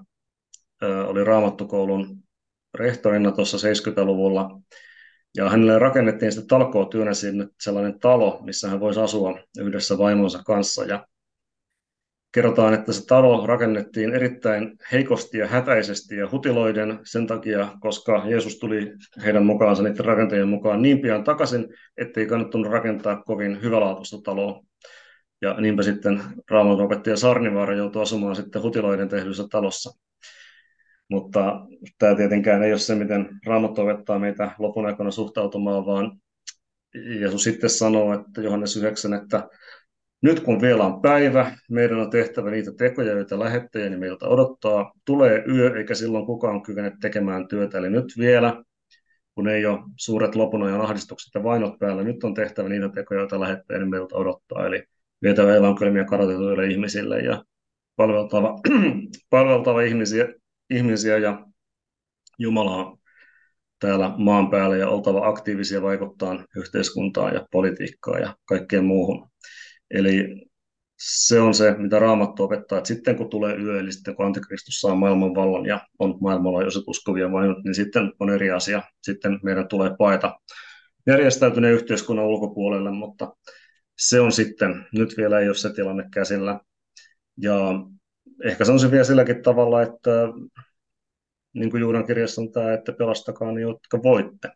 [1.08, 2.18] oli raamattukoulun
[2.74, 4.60] rehtorina tuossa 70-luvulla,
[5.38, 10.86] ja hänelle rakennettiin sitten talkootyönä sinne sellainen talo, missä hän voisi asua yhdessä vaimonsa kanssa.
[10.86, 11.08] Ja
[12.36, 18.60] kerrotaan, että se talo rakennettiin erittäin heikosti ja hätäisesti ja hutiloiden sen takia, koska Jeesus
[18.60, 21.68] tuli heidän mukaansa, niiden rakentajien mukaan niin pian takaisin,
[21.98, 24.64] ettei kannattanut rakentaa kovin hyvälaatuista taloa.
[25.42, 30.00] Ja niinpä sitten raamatun opettaja Sarnivaara joutui asumaan sitten hutiloiden tehdyssä talossa.
[31.10, 31.66] Mutta
[31.98, 36.12] tämä tietenkään ei ole se, miten Raamattu opettaa meitä lopun aikana suhtautumaan, vaan
[37.20, 39.48] Jeesus sitten sanoo, että Johannes 9, että
[40.22, 44.92] nyt kun vielä on päivä, meidän on tehtävä niitä tekoja, joita lähettäjäni meiltä odottaa.
[45.06, 47.78] Tulee yö, eikä silloin kukaan kykene tekemään työtä.
[47.78, 48.64] Eli nyt vielä,
[49.36, 53.20] kun ei ole suuret lopun ajan ahdistukset ja vainot päällä, nyt on tehtävä niitä tekoja,
[53.20, 54.66] joita lähettäjäni meiltä odottaa.
[54.66, 54.84] Eli
[55.22, 57.44] vietävä evankeliumia kadotetuille ihmisille ja
[57.96, 58.60] palveltava,
[59.30, 60.28] palveltava ihmisiä,
[60.70, 61.46] ihmisiä ja
[62.40, 62.98] Jumalaa
[63.80, 69.30] täällä maan päällä ja oltava aktiivisia vaikuttaa yhteiskuntaan ja politiikkaan ja kaikkeen muuhun.
[69.92, 70.46] Eli
[70.98, 74.82] se on se, mitä Raamattu opettaa, että sitten kun tulee yö, eli sitten kun Antikristus
[74.82, 78.82] saa maailman vallan ja on maailmanlaajuiset uskovia vainot, niin sitten on eri asia.
[79.02, 80.40] Sitten meidän tulee paeta
[81.08, 83.36] järjestäytyneen yhteiskunnan ulkopuolelle, mutta
[83.98, 86.60] se on sitten, nyt vielä ei ole se tilanne käsillä.
[87.38, 87.56] Ja
[88.44, 90.12] ehkä sanoisin vielä silläkin tavalla, että
[91.54, 94.50] niin kuin Juudan kirjassa on tämä, että pelastakaa ne, jotka voitte.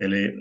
[0.00, 0.32] Eli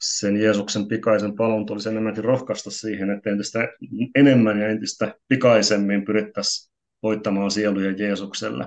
[0.00, 3.68] sen Jeesuksen pikaisen palun tulisi enemmänkin rohkaista siihen, että entistä
[4.14, 8.66] enemmän ja entistä pikaisemmin pyrittäisiin voittamaan sieluja Jeesukselle.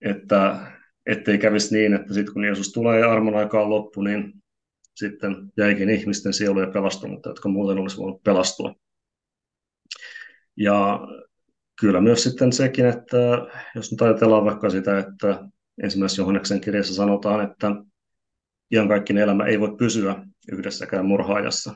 [0.00, 0.72] Että
[1.06, 4.32] ettei kävisi niin, että sitten kun Jeesus tulee ja armon aikaan loppu, niin
[4.96, 8.74] sitten jäikin ihmisten sieluja pelastumatta, jotka muuten olisi voinut pelastua.
[10.56, 11.00] Ja
[11.80, 13.16] kyllä myös sitten sekin, että
[13.74, 15.48] jos nyt ajatellaan vaikka sitä, että
[15.82, 17.70] ensimmäisessä Johanneksen kirjassa sanotaan, että
[18.72, 21.74] iankaikkinen elämä ei voi pysyä yhdessäkään murhaajassa.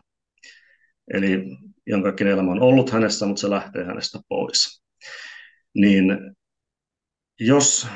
[1.14, 1.44] Eli
[1.86, 4.82] iankaikkinen elämä on ollut hänessä, mutta se lähtee hänestä pois.
[5.74, 6.04] Niin
[7.40, 7.86] jos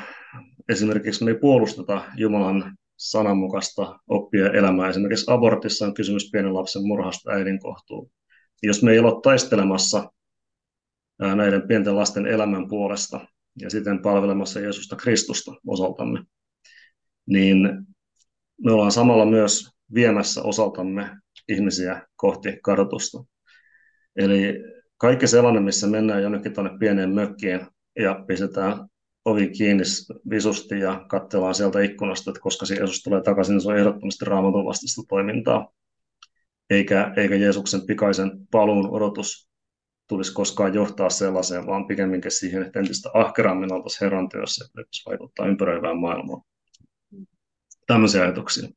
[0.69, 7.31] esimerkiksi me ei puolusteta Jumalan sananmukaista oppia elämää, esimerkiksi abortissa on kysymys pienen lapsen murhasta
[7.31, 8.11] äidin kohtuun.
[8.63, 10.11] Jos me ei ole taistelemassa
[11.19, 13.27] näiden pienten lasten elämän puolesta
[13.61, 16.23] ja siten palvelemassa Jeesusta Kristusta osaltamme,
[17.25, 17.85] niin
[18.65, 21.09] me ollaan samalla myös viemässä osaltamme
[21.47, 23.23] ihmisiä kohti kadotusta.
[24.15, 24.53] Eli
[24.97, 27.61] kaikki sellainen, missä mennään jonnekin tuonne pieneen mökkiin
[27.99, 28.87] ja pistetään
[29.25, 29.83] ovi kiinni
[30.29, 34.25] visusti ja katsellaan sieltä ikkunasta, että koska se Jeesus tulee takaisin, niin se on ehdottomasti
[34.25, 35.71] raamatun vastaista toimintaa.
[36.69, 39.49] Eikä, eikä Jeesuksen pikaisen paluun odotus
[40.07, 45.47] tulisi koskaan johtaa sellaiseen, vaan pikemminkin siihen, että entistä ahkerammin oltaisiin Herran työssä, että vaikuttaa
[45.47, 46.41] ympäröivään maailmaan
[47.93, 48.69] tämmöisiä ajatuksia.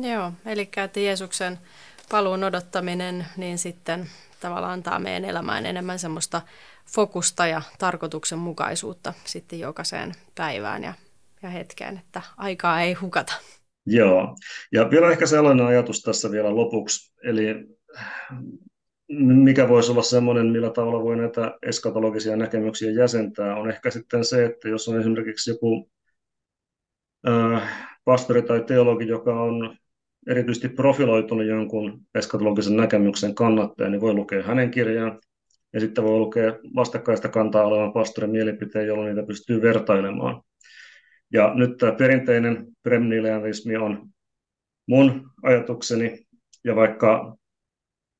[0.00, 1.58] Joo, eli että Jeesuksen
[2.10, 4.06] paluun odottaminen niin sitten
[4.40, 6.42] tavallaan antaa meidän elämään enemmän semmoista
[6.94, 10.92] fokusta ja tarkoituksenmukaisuutta sitten jokaiseen päivään ja,
[11.42, 13.32] ja hetkeen, että aikaa ei hukata.
[13.86, 14.36] Joo,
[14.72, 17.54] ja vielä ehkä sellainen ajatus tässä vielä lopuksi, eli
[19.18, 24.44] mikä voisi olla semmoinen, millä tavalla voi näitä eskatologisia näkemyksiä jäsentää, on ehkä sitten se,
[24.44, 25.90] että jos on esimerkiksi joku
[28.04, 29.76] pastori tai teologi, joka on
[30.26, 35.20] erityisesti profiloitunut jonkun eskatologisen näkemyksen kannattaja, niin voi lukea hänen kirjaan,
[35.72, 40.42] ja sitten voi lukea vastakkaista kantaa olevan pastorin mielipiteen, jolloin niitä pystyy vertailemaan.
[41.32, 44.08] Ja nyt tämä perinteinen premilenialismi on
[44.86, 46.26] mun ajatukseni,
[46.64, 47.36] ja vaikka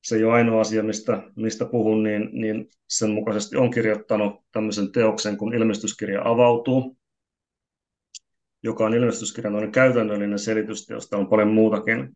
[0.03, 4.91] se ei ole ainoa asia, mistä, mistä puhun, niin, niin sen mukaisesti on kirjoittanut tämmöisen
[4.91, 6.98] teoksen, kun ilmestyskirja avautuu,
[8.63, 12.09] joka on ilmestyskirjan käytännöllinen selitys, josta on paljon muutakin.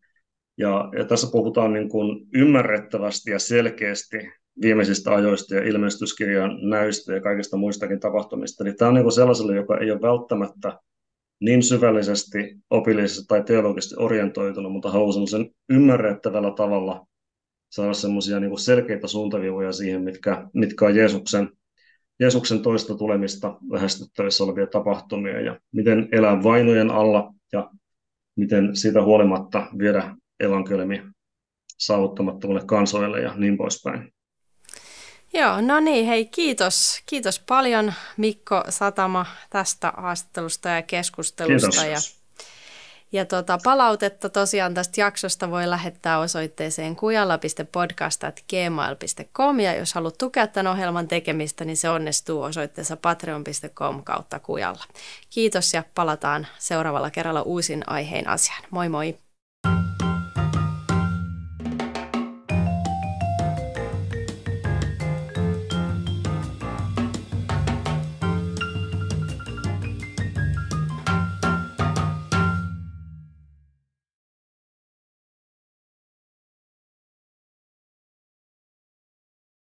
[0.58, 4.18] Ja, ja tässä puhutaan niin kuin ymmärrettävästi ja selkeästi
[4.62, 8.64] viimeisistä ajoista ja ilmestyskirjan näystä ja kaikista muistakin tapahtumista.
[8.64, 10.80] Eli tämä on niin kuin sellaiselle, joka ei ole välttämättä
[11.39, 17.08] niin syvällisesti opillisesti tai teologisesti orientoitunut, mutta haluaa sen ymmärrettävällä tavalla
[17.70, 21.50] saada semmoisia niin selkeitä suuntaviivoja siihen, mitkä, mitkä on Jeesuksen
[22.20, 27.70] Jeesuksen toista tulemista lähestyttävissä olevia tapahtumia ja miten elää vainojen alla ja
[28.36, 31.03] miten siitä huolimatta viedä evankeliumi
[31.78, 34.14] saavuttamattomalle kansoille ja niin poispäin.
[35.34, 37.01] Joo, no niin, hei kiitos.
[37.05, 41.70] Kiitos paljon Mikko Satama tästä haastattelusta ja keskustelusta.
[41.70, 41.86] Kiitos.
[41.86, 42.23] Ja
[43.14, 50.72] ja tota, palautetta tosiaan tästä jaksosta voi lähettää osoitteeseen kujalla.podcast.gmail.com ja jos haluat tukea tämän
[50.72, 54.84] ohjelman tekemistä, niin se onnistuu osoitteessa patreon.com kautta kujalla.
[55.30, 58.64] Kiitos ja palataan seuraavalla kerralla uusin aiheen asiaan.
[58.72, 59.18] Moi moi!